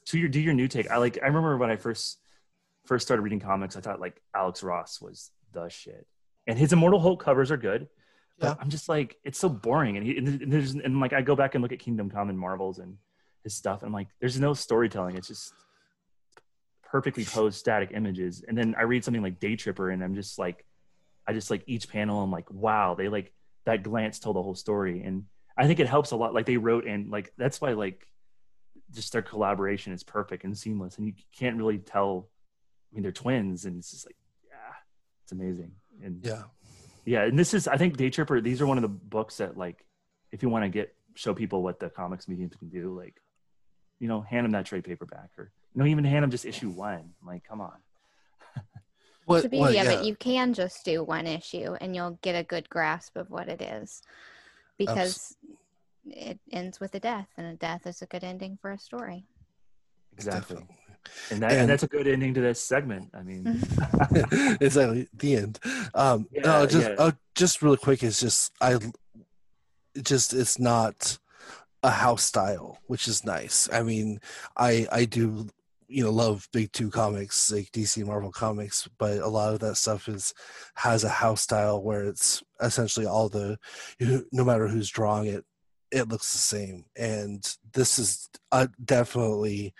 [0.06, 0.90] to your do your new take.
[0.90, 1.20] I like.
[1.22, 2.20] I remember when I first
[2.88, 6.08] first started reading comics, I thought like Alex Ross was the shit,
[6.48, 7.88] and his Immortal Hulk covers are good.
[8.40, 8.56] But yeah.
[8.60, 11.56] I'm just like, it's so boring, and, he, and there's and like I go back
[11.56, 12.98] and look at Kingdom Come and Marvels and
[13.44, 15.16] his stuff, and I'm like, there's no storytelling.
[15.16, 15.54] It's just
[16.90, 18.44] perfectly posed static images.
[18.48, 20.66] And then I read something like Day Tripper and I'm just like,
[21.28, 23.34] I just like each panel, I'm like, wow, they like
[23.66, 25.04] that glance told the whole story.
[25.04, 25.26] And
[25.58, 26.34] I think it helps a lot.
[26.34, 28.08] Like they wrote and like, that's why like
[28.94, 30.98] just their collaboration is perfect and seamless.
[30.98, 32.30] And you can't really tell,
[32.98, 34.16] mean, they're twins and it's just like,
[34.50, 34.74] yeah,
[35.24, 35.72] it's amazing.
[36.04, 36.44] And yeah.
[37.06, 37.24] Yeah.
[37.24, 39.86] And this is, I think Day Tripper, these are one of the books that like,
[40.32, 43.22] if you want to get, show people what the comics mediums can do, like,
[44.00, 46.70] you know, hand them that trade paperback or you know, even hand them just issue
[46.70, 47.14] one.
[47.22, 47.78] I'm like, come on.
[49.26, 49.96] what, the beauty of yeah.
[49.96, 53.48] but you can just do one issue and you'll get a good grasp of what
[53.48, 54.02] it is
[54.78, 55.36] because
[56.10, 59.26] it ends with a death, and a death is a good ending for a story.
[60.14, 60.66] Exactly.
[61.30, 63.10] And, that, and, and, that's a good ending to this segment.
[63.14, 63.46] I mean,
[64.62, 65.60] exactly the end.
[65.94, 66.96] Um, yeah, no, just yeah.
[66.98, 68.78] uh, just really quick is just I
[70.02, 71.18] just it's not
[71.84, 73.70] a house style, which is nice.
[73.72, 74.20] I mean,
[74.56, 75.48] I I do
[75.88, 79.76] you know love big two comics like DC Marvel comics, but a lot of that
[79.76, 80.34] stuff is
[80.76, 83.58] has a house style where it's essentially all the
[84.32, 85.46] no matter who's drawing it,
[85.92, 86.86] it looks the same.
[86.96, 89.74] And this is uh, definitely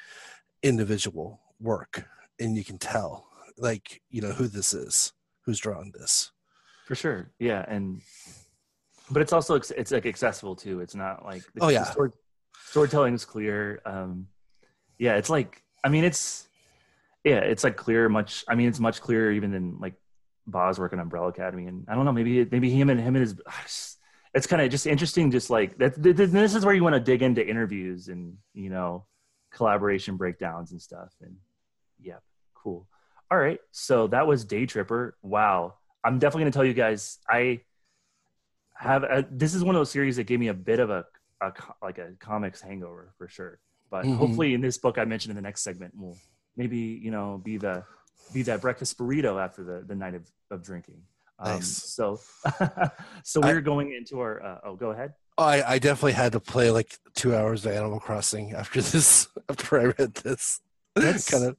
[0.68, 2.06] individual work,
[2.40, 5.14] and you can tell like you know who this is,
[5.46, 6.32] who's drawing this.
[6.86, 8.02] For sure, yeah, and
[9.12, 10.80] but it's also it's like accessible too.
[10.82, 12.12] It's not like the, oh yeah, story,
[12.66, 13.82] storytelling is clear.
[13.86, 14.28] Um,
[14.98, 16.48] yeah, it's like I mean it's
[17.24, 18.44] yeah, it's like clear much.
[18.48, 19.96] I mean it's much clearer even than like
[20.46, 23.36] Boz working Umbrella Academy, and I don't know maybe maybe him and him and his.
[24.34, 25.96] It's kind of just interesting, just like that.
[25.98, 29.06] This is where you want to dig into interviews and you know
[29.58, 31.14] collaboration breakdowns and stuff.
[31.22, 31.36] And
[32.00, 32.20] yeah,
[32.54, 32.88] cool.
[33.30, 35.18] All right, so that was Day Tripper.
[35.22, 37.18] Wow, I'm definitely gonna tell you guys.
[37.30, 37.62] I
[38.76, 41.06] have a, this is one of those series that gave me a bit of a,
[41.42, 41.52] a
[41.82, 43.60] like a comics hangover for sure.
[43.90, 44.16] But mm-hmm.
[44.16, 46.18] hopefully, in this book I mentioned in the next segment, will
[46.56, 47.84] maybe you know be the
[48.34, 51.02] be that breakfast burrito after the the night of, of drinking.
[51.40, 51.68] Um, nice.
[51.68, 52.20] So,
[53.24, 54.44] so we're I, going into our.
[54.44, 55.14] Uh, oh, go ahead.
[55.38, 59.28] I, I definitely had to play like two hours of Animal Crossing after this.
[59.50, 60.62] After I read this,
[60.96, 61.58] that's kind of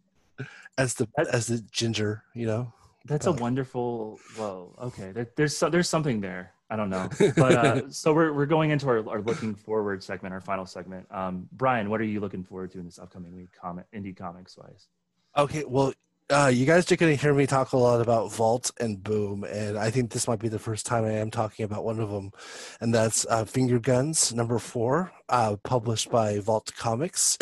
[0.77, 2.73] as the as the ginger, you know.
[3.05, 4.19] That's a wonderful.
[4.39, 5.13] Well, okay.
[5.13, 6.53] There, there's there's something there.
[6.71, 7.09] I don't know.
[7.37, 11.07] But uh, so we're we're going into our, our looking forward segment, our final segment.
[11.11, 14.57] Um, Brian, what are you looking forward to in this upcoming week, comic indie comics
[14.59, 14.89] wise?
[15.37, 15.93] Okay, well,
[16.31, 19.45] uh, you guys are going to hear me talk a lot about Vault and Boom,
[19.45, 22.11] and I think this might be the first time I am talking about one of
[22.11, 22.33] them,
[22.81, 27.39] and that's uh, Finger Guns number four, uh, published by Vault Comics.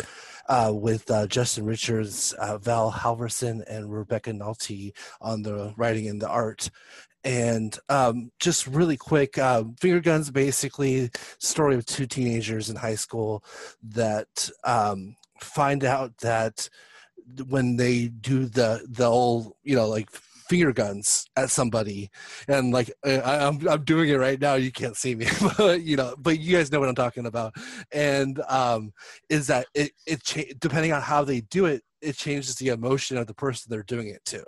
[0.49, 6.21] Uh, with uh, Justin Richards, uh, Val Halvorsen, and Rebecca Nalty on the writing and
[6.21, 6.69] the art.
[7.25, 12.95] And um, just really quick, uh, Finger Guns basically story of two teenagers in high
[12.95, 13.43] school
[13.83, 16.69] that um, find out that
[17.47, 20.09] when they do the the old you know like
[20.47, 22.09] finger guns at somebody.
[22.47, 24.55] And like I, am I'm, I'm doing it right now.
[24.55, 27.53] You can't see me but you know but you guys know what i'm talking about.
[27.91, 28.93] And um
[29.29, 33.17] is that it it cha- depending on how they do it it changes the emotion
[33.17, 34.43] of the person they're doing it to.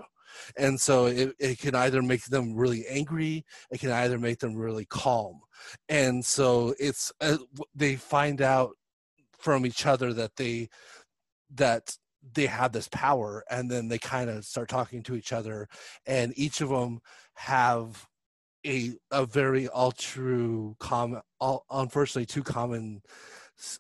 [0.58, 4.56] And so it, it can either make them really angry it can either make them
[4.56, 5.42] really calm.
[5.90, 7.38] And so it's uh,
[7.76, 8.72] they find out
[9.38, 10.70] from each other that they
[11.56, 11.98] that
[12.34, 15.68] they have this power and then they kind of start talking to each other
[16.06, 17.00] and each of them
[17.36, 18.08] have
[18.66, 23.02] a a very all true common all, unfortunately two common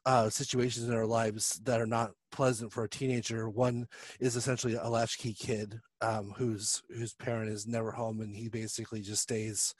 [0.05, 3.49] uh, situations in our lives that are not pleasant for a teenager.
[3.49, 3.87] One
[4.19, 9.01] is essentially a latchkey kid um, whose whose parent is never home, and he basically
[9.01, 9.73] just stays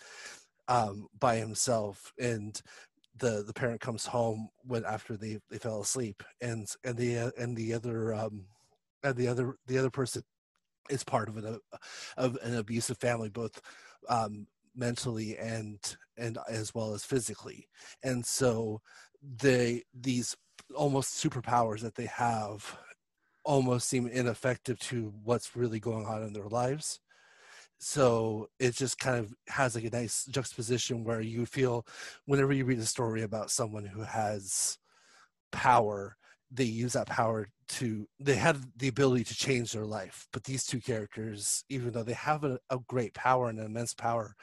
[0.67, 2.13] um, by himself.
[2.19, 2.59] And
[3.19, 7.55] the the parent comes home when after they they fell asleep and and the and
[7.55, 8.45] the other um
[9.03, 10.23] and the other the other person
[10.89, 11.59] is part of an
[12.17, 13.61] of an abusive family both
[14.09, 17.67] um mentally and and as well as physically.
[18.03, 18.81] And so
[19.21, 20.35] they these
[20.75, 22.77] almost superpowers that they have
[23.45, 26.99] almost seem ineffective to what's really going on in their lives
[27.79, 31.85] so it just kind of has like a nice juxtaposition where you feel
[32.25, 34.77] whenever you read a story about someone who has
[35.51, 36.15] power
[36.51, 40.65] they use that power to they have the ability to change their life but these
[40.65, 44.35] two characters even though they have a, a great power and an immense power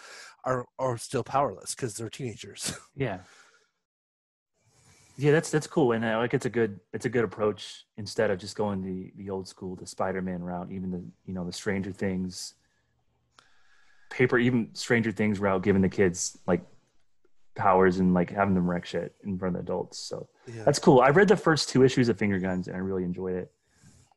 [0.45, 2.73] are are still powerless because they're teenagers.
[2.97, 3.19] Yeah.
[5.19, 8.31] Yeah that's that's cool and I like it's a good it's a good approach instead
[8.31, 11.53] of just going the the old school the spider-man route even the you know the
[11.53, 12.55] stranger things
[14.11, 16.65] paper even Stranger Things route, giving the kids like
[17.57, 19.99] powers and like having them wreck shit in front of the adults.
[19.99, 20.63] So yeah.
[20.65, 21.01] that's cool.
[21.01, 23.53] I read the first two issues of Finger Guns and I really enjoyed it.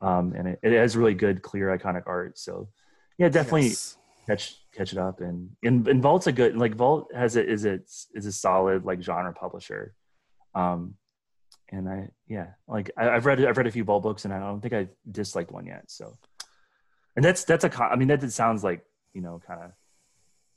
[0.02, 2.38] Um, and it, it has really good, clear, iconic art.
[2.38, 2.70] So
[3.18, 3.98] yeah, definitely yes.
[4.28, 5.22] catch catch it up.
[5.22, 8.86] And, and and Vault's a good like Vault has it is it is a solid
[8.86, 9.94] like genre publisher.
[10.56, 10.96] Um,
[11.72, 14.40] and I yeah like I, have read I've read a few Vault books and I
[14.40, 15.84] don't think I disliked one yet.
[15.88, 16.18] So
[17.16, 19.72] and that's that's a I mean that sounds like you know kind of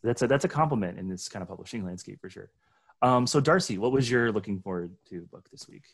[0.02, 2.50] that's a that's a compliment in this kind of publishing landscape for sure.
[3.02, 5.84] Um, so Darcy, what was your looking forward to book this week?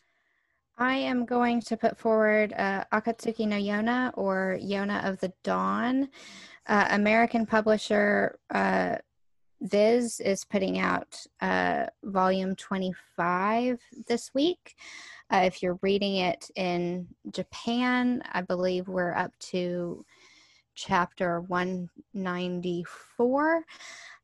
[0.77, 6.09] I am going to put forward uh, Akatsuki no Yona or Yona of the Dawn.
[6.67, 8.95] Uh, American publisher uh,
[9.61, 14.75] Viz is putting out uh, volume 25 this week.
[15.31, 20.05] Uh, if you're reading it in Japan, I believe we're up to
[20.79, 23.65] chapter 194.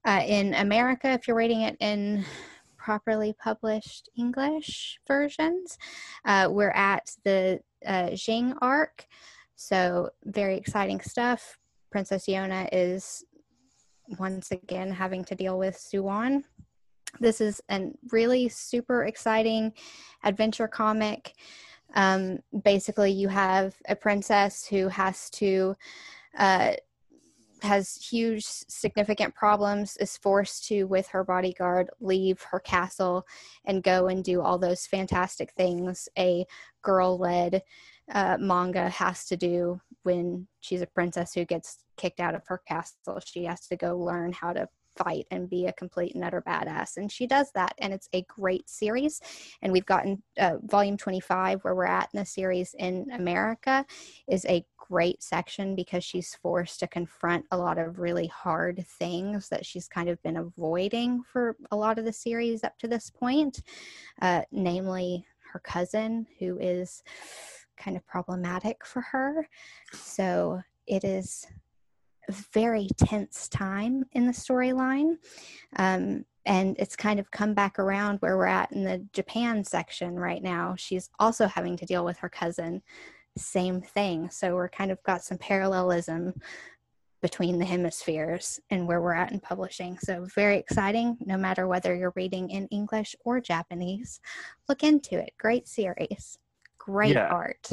[0.08, 2.24] Uh, in America, if you're reading it in
[2.78, 5.78] properly published English versions,
[6.24, 9.06] uh, we're at the uh, Xing arc.
[9.56, 11.58] So, very exciting stuff.
[11.92, 13.26] Princess Yona is
[14.20, 16.44] once again having to deal with Suwon.
[17.20, 19.74] This is a really super exciting
[20.24, 21.34] adventure comic.
[21.96, 25.76] Um, basically, you have a princess who has to
[26.38, 26.74] uh,
[27.62, 33.26] has huge significant problems is forced to with her bodyguard leave her castle
[33.66, 36.46] and go and do all those fantastic things a
[36.84, 37.64] girl led
[38.14, 42.62] uh, manga has to do when she's a princess who gets kicked out of her
[42.68, 43.20] castle.
[43.26, 46.98] She has to go learn how to fight and be a complete and utter badass.
[46.98, 47.74] And she does that.
[47.80, 49.22] And it's a great series.
[49.62, 53.86] And we've gotten uh, volume 25, where we're at in the series in America,
[54.28, 59.50] is a great section because she's forced to confront a lot of really hard things
[59.50, 63.10] that she's kind of been avoiding for a lot of the series up to this
[63.10, 63.62] point,
[64.22, 67.04] uh, namely her cousin, who is
[67.78, 69.48] kind of problematic for her.
[69.94, 71.48] So it is
[72.30, 75.18] very tense time in the storyline.
[75.76, 80.16] Um, and it's kind of come back around where we're at in the Japan section
[80.16, 80.76] right now.
[80.78, 82.84] She's also having to deal with her cousin.
[83.38, 84.30] Same thing.
[84.30, 86.34] So we're kind of got some parallelism
[87.22, 89.98] between the hemispheres and where we're at in publishing.
[89.98, 94.20] So very exciting, no matter whether you're reading in English or Japanese.
[94.70, 95.34] Look into it.
[95.40, 96.38] Great series.
[96.78, 97.30] Great yeah.
[97.30, 97.72] art.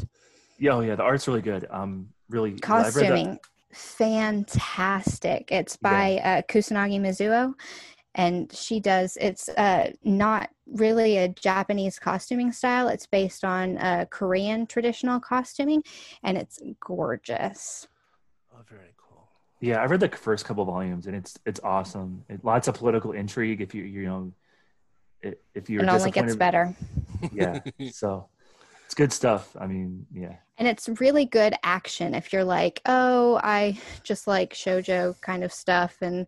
[0.59, 1.67] Yeah, oh yeah, the art's really good.
[1.71, 3.39] Um really costuming
[3.73, 5.51] fantastic.
[5.51, 6.39] It's by yeah.
[6.39, 7.55] uh, Kusanagi Mizuho,
[8.15, 9.17] and she does.
[9.21, 12.89] It's uh, not really a Japanese costuming style.
[12.89, 15.83] It's based on uh, Korean traditional costuming,
[16.23, 17.89] and it's gorgeous.
[18.55, 19.29] Oh, very cool.
[19.61, 22.25] Yeah, I read the first couple volumes, and it's it's awesome.
[22.29, 23.61] It, lots of political intrigue.
[23.61, 24.33] If you you know,
[25.55, 26.75] if you're it only gets better.
[27.33, 27.61] Yeah.
[27.93, 28.29] so
[28.85, 29.57] it's good stuff.
[29.59, 30.35] I mean, yeah.
[30.63, 35.53] And it's really good action if you're like, oh, I just like shojo kind of
[35.53, 36.25] stuff and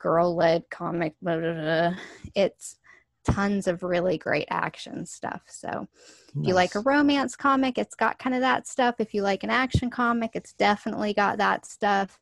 [0.00, 1.14] girl led comic.
[1.22, 1.94] Blah, blah, blah.
[2.34, 2.78] It's
[3.22, 5.42] tons of really great action stuff.
[5.46, 5.86] So nice.
[6.34, 8.96] if you like a romance comic, it's got kind of that stuff.
[8.98, 12.18] If you like an action comic, it's definitely got that stuff.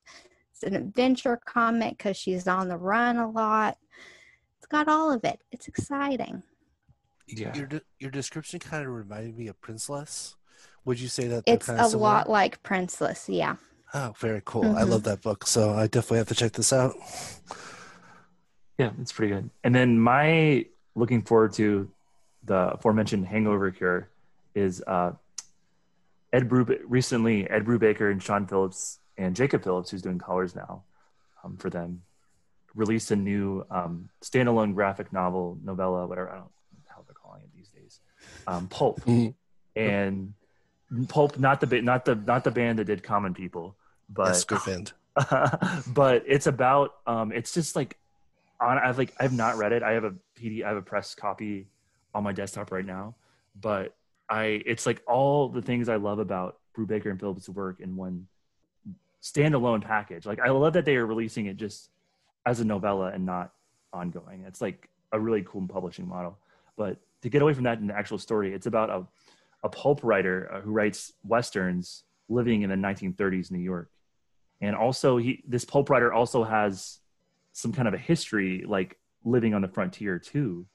[0.53, 3.79] It's an adventure comic because she's on the run a lot.
[4.59, 5.41] It's got all of it.
[5.51, 6.43] It's exciting.
[7.27, 7.57] Yeah.
[7.57, 10.35] Your your description kind of reminded me of Princeless.
[10.85, 11.99] Would you say that it's a similar?
[11.99, 13.25] lot like Princeless?
[13.29, 13.57] Yeah.
[13.95, 14.65] Oh, very cool.
[14.65, 14.79] Mm-hmm.
[14.79, 16.95] I love that book, so I definitely have to check this out.
[18.79, 19.51] Yeah, it's pretty good.
[19.63, 21.89] And then my looking forward to
[22.45, 24.09] the aforementioned Hangover Cure
[24.55, 25.13] is uh,
[26.33, 26.67] Ed Brew.
[26.87, 30.83] Recently, Ed Brubaker and Sean Phillips and Jacob Phillips, who's doing colors now
[31.45, 32.03] um, for them,
[32.75, 36.31] released a new um, standalone graphic novel novella, whatever.
[36.31, 36.51] I don't know
[36.89, 38.01] how they're calling it these days,
[38.49, 39.31] um, Pulp, mm-hmm.
[39.81, 40.35] and
[41.09, 43.77] Pulp, not the not the not the band that did Common People,
[44.09, 44.93] but yes, good band.
[45.95, 47.97] but it's about um, it's just like
[48.61, 48.79] on.
[48.79, 49.83] I've like I've not read it.
[49.83, 50.65] I have a PD.
[50.65, 51.67] I have a press copy
[52.15, 53.15] on my desktop right now,
[53.61, 53.95] but
[54.29, 58.27] I it's like all the things I love about Brubaker and Phillips' work in one
[59.23, 60.27] standalone package.
[60.27, 61.91] Like I love that they are releasing it just
[62.47, 63.53] as a novella and not
[63.93, 64.45] ongoing.
[64.47, 66.39] It's like a really cool publishing model.
[66.77, 69.07] But to get away from that in the actual story, it's about a,
[69.65, 73.91] a pulp writer uh, who writes westerns living in the 1930s New York.
[74.61, 77.01] And also he this pulp writer also has
[77.53, 80.67] some kind of a history like living on the frontier too.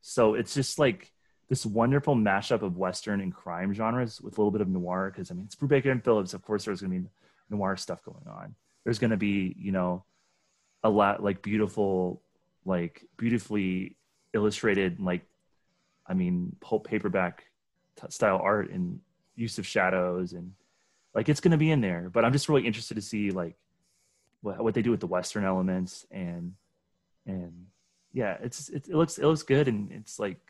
[0.00, 1.12] So it's just like
[1.48, 5.30] this wonderful mashup of western and crime genres with a little bit of noir because
[5.30, 6.34] I mean it's Brubaker and Phillips.
[6.34, 7.08] Of course, there's going to be
[7.50, 8.54] noir stuff going on.
[8.84, 10.04] There's going to be you know
[10.82, 12.22] a lot like beautiful,
[12.64, 13.96] like beautifully
[14.32, 15.22] illustrated like
[16.06, 17.44] I mean, pulp paperback
[18.08, 19.00] style art and
[19.34, 20.52] use of shadows and
[21.14, 22.10] like it's going to be in there.
[22.12, 23.56] But I'm just really interested to see like
[24.42, 26.54] what what they do with the Western elements and
[27.26, 27.66] and
[28.12, 30.40] yeah, it's it, it looks it looks good and it's like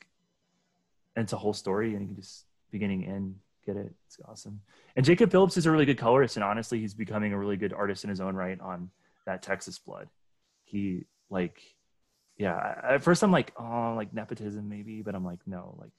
[1.16, 3.92] and it's a whole story and you can just beginning end get it.
[4.06, 4.60] It's awesome.
[4.96, 7.72] And Jacob Phillips is a really good colorist and honestly, he's becoming a really good
[7.72, 8.90] artist in his own right on
[9.26, 10.08] that Texas blood.
[10.64, 11.60] He like
[12.38, 15.90] yeah at first i'm like oh like nepotism maybe but i'm like no like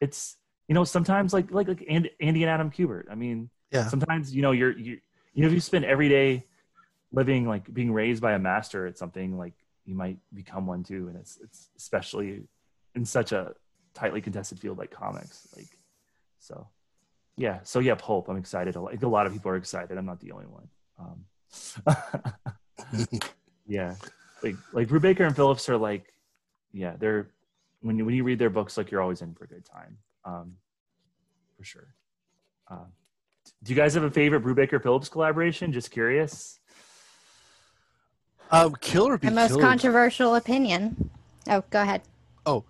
[0.00, 0.36] it's
[0.68, 3.86] you know sometimes like like like andy, andy and adam kubert i mean yeah.
[3.86, 4.98] sometimes you know you're you
[5.32, 6.46] you know if you spend every day
[7.12, 9.54] living like being raised by a master at something like
[9.84, 12.42] you might become one too and it's it's especially
[12.94, 13.52] in such a
[13.94, 15.78] tightly contested field like comics like
[16.38, 16.66] so
[17.36, 18.74] yeah so yeah pulp i'm excited.
[18.76, 19.96] Like a lot of people are excited.
[19.96, 20.68] I'm not the only one.
[20.98, 21.24] Um
[23.66, 23.94] yeah
[24.44, 26.12] like like Brubaker and Phillips are like,
[26.72, 27.30] yeah, they're
[27.80, 29.96] when you when you read their books, like you're always in for a good time,
[30.24, 30.54] um,
[31.56, 31.94] for sure.
[32.70, 32.86] Uh,
[33.62, 35.72] Do you guys have a favorite Brubaker Phillips collaboration?
[35.72, 36.58] Just curious.
[38.50, 39.62] Um, Kill or Be The most Killed.
[39.62, 41.10] controversial opinion.
[41.48, 42.02] Oh, go ahead.
[42.46, 42.64] oh,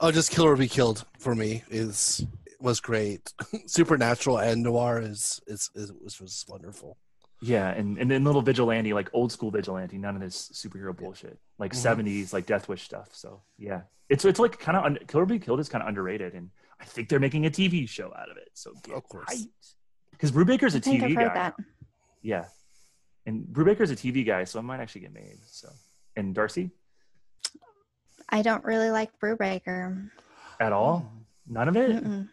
[0.00, 2.24] oh, just Kill or Be Killed for me is
[2.60, 3.32] was great.
[3.66, 6.96] Supernatural and noir is is, is was, was wonderful.
[7.42, 11.38] Yeah, and and then little vigilante, like old school vigilante, none of this superhero bullshit,
[11.58, 12.02] like Mhm.
[12.04, 13.10] 70s, like Death Wish stuff.
[13.12, 15.88] So yeah, it's it's like kind of un- Kill or Be Killed is kind of
[15.88, 16.50] underrated, and
[16.80, 18.50] I think they're making a TV show out of it.
[18.54, 19.46] So Of course.
[20.10, 21.34] because Brubaker's a TV I've heard guy.
[21.34, 21.54] that.
[22.22, 22.44] Yeah,
[23.26, 25.38] and Brubaker's a TV guy, so it might actually get made.
[25.46, 25.68] So
[26.16, 26.70] and Darcy
[28.28, 30.10] I don't really like Brubaker.
[30.60, 31.10] at all,
[31.46, 32.28] none of it, Mm-mm.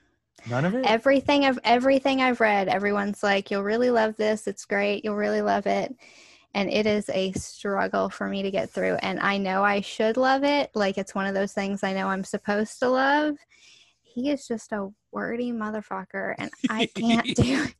[0.49, 0.85] none of it.
[0.85, 4.47] Everything I've everything I've read, everyone's like, "You'll really love this.
[4.47, 5.03] It's great.
[5.05, 5.95] You'll really love it."
[6.55, 8.95] And it is a struggle for me to get through.
[9.01, 10.69] And I know I should love it.
[10.75, 13.37] Like it's one of those things I know I'm supposed to love.
[14.13, 17.75] He is just a wordy motherfucker, and I can't do it.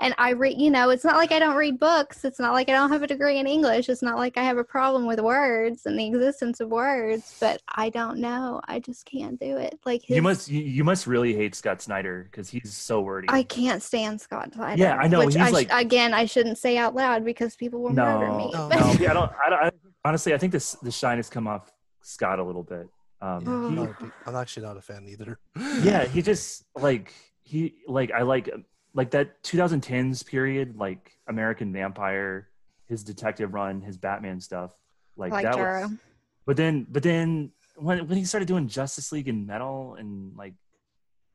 [0.00, 2.24] And I read, you know, it's not like I don't read books.
[2.24, 3.88] It's not like I don't have a degree in English.
[3.88, 7.62] It's not like I have a problem with words and the existence of words, but
[7.68, 8.60] I don't know.
[8.66, 9.78] I just can't do it.
[9.84, 13.28] Like his, you must you, you must really hate Scott Snyder because he's so wordy.
[13.30, 14.80] I can't stand Scott Snyder.
[14.80, 17.54] Yeah, I know, Which he's I sh- like- again, I shouldn't say out loud because
[17.54, 18.50] people will murder me.
[18.52, 19.62] No, no, yeah, I don't, I don't.
[19.62, 19.70] I,
[20.04, 21.70] honestly, I think this the shine has come off
[22.00, 22.88] Scott a little bit.
[23.22, 25.38] Um, I'm, he- not a big- I'm actually not a fan either.
[25.82, 27.12] yeah, he just like
[27.42, 28.48] he like I like
[28.94, 32.48] like that 2010s period, like American Vampire,
[32.86, 34.72] his detective run, his Batman stuff,
[35.16, 35.54] like, like that.
[35.54, 35.82] Jaro.
[35.82, 35.98] Was,
[36.46, 40.54] but then, but then when when he started doing Justice League and Metal and like,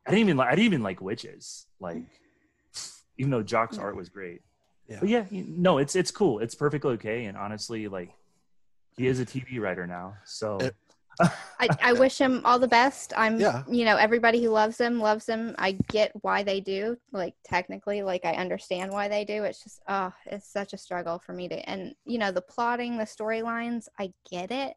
[0.06, 2.04] I didn't even like I didn't even like Wytches, like
[3.18, 3.84] even though Jock's Yeah.
[3.84, 4.42] art was great.
[4.90, 4.98] Yeah.
[5.00, 6.40] But yeah, he- no, it's it's cool.
[6.40, 8.12] It's perfectly okay, and honestly, like
[8.98, 10.58] he is a TV writer now, so.
[10.58, 10.76] It-
[11.20, 13.14] I, I wish him all the best.
[13.16, 13.64] I'm, Yeah.
[13.70, 15.56] you know, everybody who loves him loves him.
[15.58, 16.98] I get why they do.
[17.12, 19.44] Like technically, like I understand why they do.
[19.44, 21.70] It's just, oh, it's such a struggle for me to.
[21.70, 24.76] And you know, the plotting, the storylines, I get it.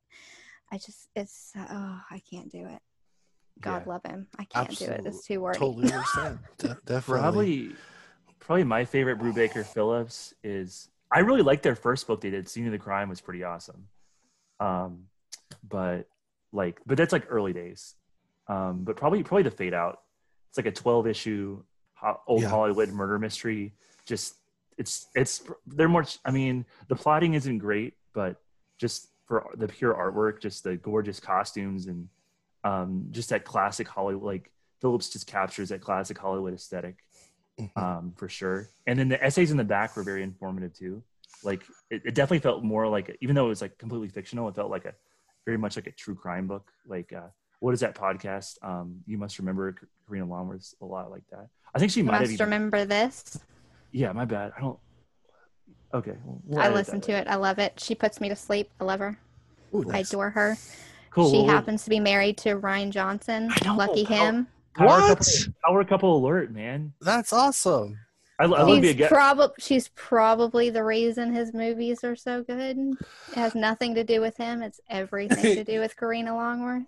[0.71, 2.81] I just, it's, oh, I can't do it.
[3.61, 3.93] God Yeah.
[3.93, 4.29] love him.
[4.39, 5.03] I can't do it.
[5.07, 5.59] It's too wordy.
[5.59, 6.39] Totally understand.
[6.59, 7.21] De- definitely.
[7.21, 7.71] Probably,
[8.39, 10.89] probably my favorite Brubaker Phillips is.
[11.11, 12.49] I really liked their first book they did.
[12.51, 13.89] Scene of the Crime was pretty awesome.
[14.61, 15.05] Um,
[15.67, 16.07] but
[16.53, 17.95] like, but that's like early days.
[18.49, 20.01] Um, but probably probably the Fade Out.
[20.49, 21.63] It's like a twelve issue
[21.95, 22.49] ho- old Yeah.
[22.49, 23.75] Hollywood murder mystery.
[24.07, 24.35] Just
[24.79, 26.05] it's it's they're more.
[26.25, 28.37] I mean, the plotting isn't great, but
[28.79, 32.09] just for the pure artwork, just the gorgeous costumes and
[32.65, 36.97] um, just that classic Hollywood like Phillips just captures that classic Hollywood aesthetic
[37.61, 37.77] Mhm.
[37.77, 38.69] um, for sure.
[38.87, 41.03] And then the essays in the back were very informative too.
[41.43, 44.55] Like it, it definitely felt more like, even though it was like completely fictional, it
[44.55, 44.95] felt like a
[45.49, 46.71] very much like a true crime book.
[46.87, 47.29] Like uh,
[47.61, 48.63] what is that podcast?
[48.63, 49.75] Um, you must remember
[50.07, 51.49] Karina Longworth's a lot like that.
[51.75, 52.21] I think she You might have.
[52.23, 53.39] must Even, remember this.
[53.91, 54.53] yeah, my bad.
[54.57, 54.79] I don't.
[55.95, 57.23] Okay, well, we'll I listen to out.
[57.23, 57.29] it.
[57.29, 57.81] I love it.
[57.81, 58.71] She puts me to sleep.
[58.79, 59.19] I love her.
[59.75, 60.59] Ooh, I adore her.
[61.11, 61.31] Cool.
[61.31, 63.49] she well, we'll- happens to be married to Rian Johnson.
[63.51, 64.47] I know, Lucky how- him.
[64.77, 65.09] Power What?
[65.19, 66.93] Couple, power couple alert, man.
[67.01, 67.99] That's awesome.
[68.39, 69.13] I, I love to be a She's, guest.
[69.13, 72.79] prob- she's probably the reason his movies are so good.
[72.79, 74.63] It has nothing to do with him.
[74.63, 76.85] It's everything to do with Karina Longworth.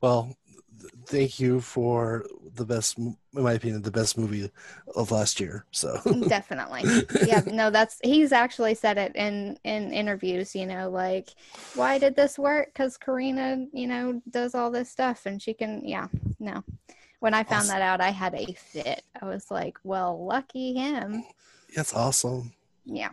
[0.00, 0.36] Well,
[0.80, 4.50] th- thank you for the best, in my opinion, the best movie
[4.96, 5.64] of last year.
[5.70, 7.06] So Definitely.
[7.24, 11.28] Yeah, no, that's he's actually said it in in interviews, you know, like
[11.74, 12.74] why did this work?
[12.74, 16.08] Cuz Karina, you know, does all this stuff and she can yeah,
[16.40, 16.64] no.
[17.20, 17.78] When I found Awesome.
[17.78, 19.02] that out, I had a fit.
[19.20, 21.24] I was like, well, lucky him.
[21.76, 22.52] that's awesome.
[22.84, 23.10] Yeah.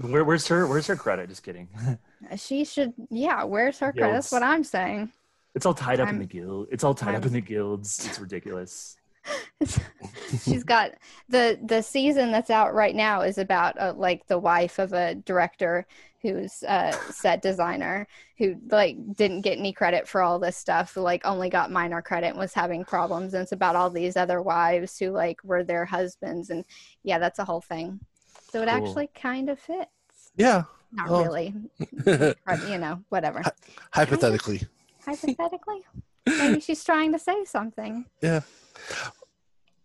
[0.00, 0.66] Where, where's her?
[0.66, 1.28] Where's her credit?
[1.28, 1.68] Just kidding.
[2.36, 4.14] She should yeah, where's her credit?
[4.14, 5.12] That's what I'm saying.
[5.54, 6.68] It's all tied up in I'm- the guild.
[6.72, 8.04] It's all tied up I'm- in the guilds.
[8.06, 8.96] It's ridiculous.
[10.44, 10.92] she's got
[11.28, 15.14] the the season that's out right now is about uh, like the wife of a
[15.14, 15.86] director
[16.22, 18.06] who's a set designer
[18.38, 22.28] who like didn't get any credit for all this stuff like only got minor credit
[22.28, 25.84] and was having problems and it's about all these other wives who like were their
[25.84, 26.64] husbands and
[27.02, 28.00] yeah that's a whole thing.
[28.50, 28.74] So it Cool.
[28.88, 29.90] actually kind of fits.
[30.36, 31.22] Yeah, not Oh.
[31.24, 31.54] really.
[32.68, 33.42] You know whatever.
[33.92, 34.62] Hypothetically.
[35.04, 35.84] hypothetically.
[36.26, 38.04] Maybe she's trying to say something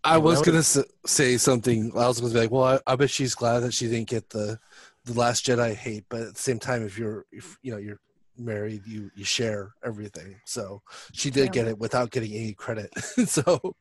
[0.03, 1.91] I was gonna say something.
[1.95, 4.29] I was gonna be like, well, I, I bet she's glad that she didn't get
[4.29, 4.59] the
[5.05, 7.99] the Last Jedi hate, but at the same time, if you're, if you know, you're
[8.37, 10.39] married, you you share everything.
[10.45, 10.81] So
[11.13, 11.51] she did Yeah.
[11.51, 12.91] get it without getting any credit.
[13.27, 13.75] so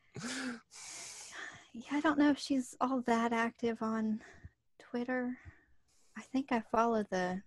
[1.73, 4.21] Yeah, I don't know if she's all that active on
[4.79, 5.37] Twitter.
[6.19, 7.43] I think I follow the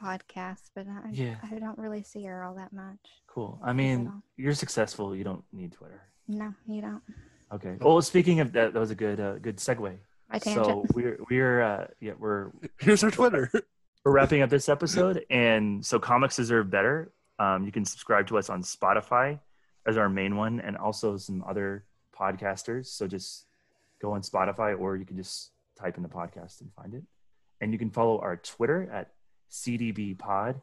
[0.00, 1.36] podcast, but I, Yeah.
[1.42, 2.98] I don't really see her all that much.
[3.26, 3.60] Cool.
[3.62, 5.14] I mean, at you're successful.
[5.14, 6.02] You don't need Twitter.
[6.28, 7.02] No, you don't.
[7.52, 7.76] Okay.
[7.80, 9.96] Well, speaking of that, that was a good uh, good segue.
[10.30, 13.50] By So we're we're uh, yeah we're Here's our Twitter.
[14.04, 17.12] we're wrapping up this episode, and so comics deserve better.
[17.38, 19.40] Um, you can subscribe to us on Spotify
[19.86, 21.84] as our main one, and also some other
[22.16, 22.86] podcasters.
[22.86, 23.46] So just
[24.00, 27.02] go on Spotify, or you can just type in the podcast and find it.
[27.60, 29.12] And you can follow our Twitter at
[29.50, 30.60] CDB Pod,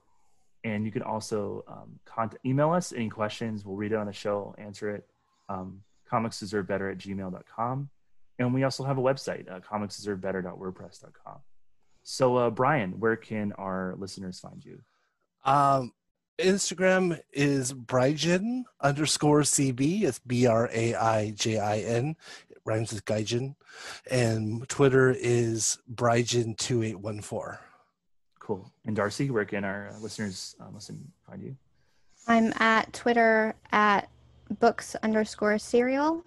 [0.64, 3.65] and you can also um, contact, email us any questions.
[3.65, 5.07] We'll read it on the show, answer it.
[5.49, 7.89] Um, comics deserve better at gmail.com.
[8.39, 11.39] And we also have a website, uh, comicsdeservebetter.wordpress.com.
[12.03, 14.81] So, uh, Brian, where can our listeners find you?
[15.43, 15.91] Um,
[16.38, 20.03] Instagram is Braijin underscore CB.
[20.03, 22.15] It's B R A I J I N.
[22.49, 23.55] It rhymes with Gaijin.
[24.09, 27.57] And Twitter is Braijin2814.
[28.47, 28.71] Cool.
[28.85, 31.57] And Darcy, where can our uh, listeners uh, listen find you?
[32.29, 34.09] I'm at Twitter at
[34.61, 36.23] books underscore serial.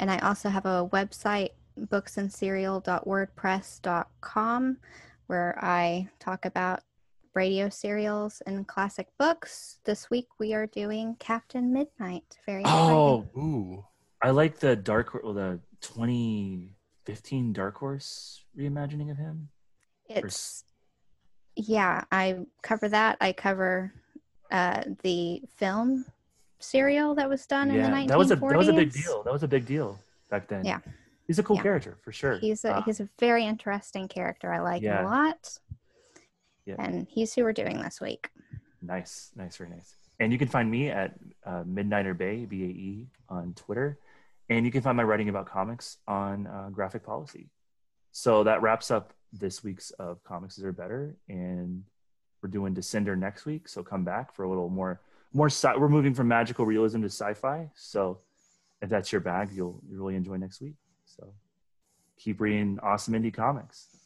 [0.00, 4.76] And I also have a website, booksandserial.wordpress.com,
[5.28, 6.80] where I talk about
[7.32, 9.78] radio serials and classic books.
[9.84, 12.40] This week we are doing Captain Midnight.
[12.44, 12.90] Very exciting.
[12.90, 13.84] Oh, Ooh.
[14.20, 19.48] I like the Dark well, the 2015 Dark Horse reimagining of him.
[20.08, 20.64] It's
[21.56, 23.16] yeah, I cover that.
[23.20, 23.92] I cover
[24.50, 26.04] uh, the film
[26.58, 28.08] serial that was done in the 1940s.
[28.08, 29.22] that was a that was a big deal.
[29.24, 29.98] That was a big deal
[30.30, 30.64] back then.
[30.64, 30.78] Yeah.
[31.26, 31.62] he's a cool Yeah.
[31.62, 32.38] character for sure.
[32.38, 34.52] He's a Uh, he's a very interesting character.
[34.52, 35.58] I like him a lot.
[36.64, 36.76] Yeah.
[36.78, 38.30] And he's who we're doing this week.
[38.80, 39.94] Nice, nice, very nice.
[40.20, 41.14] And you can find me at
[41.44, 43.98] uh, Midnighter Bae, B A E, on Twitter.
[44.48, 47.48] And you can find my writing about comics on uh, Graphic Policy.
[48.12, 51.16] So that wraps up this week's of Comics Are Better.
[51.28, 51.84] And
[52.42, 53.68] we're doing Descender next week.
[53.68, 55.00] So come back for a little more,
[55.32, 55.46] more.
[55.48, 57.70] Sci- we're moving from magical realism to sci fi.
[57.74, 58.18] So
[58.80, 60.74] if that's your bag, you'll, you'll really enjoy next week.
[61.04, 61.32] So
[62.18, 63.96] keep reading awesome indie comics.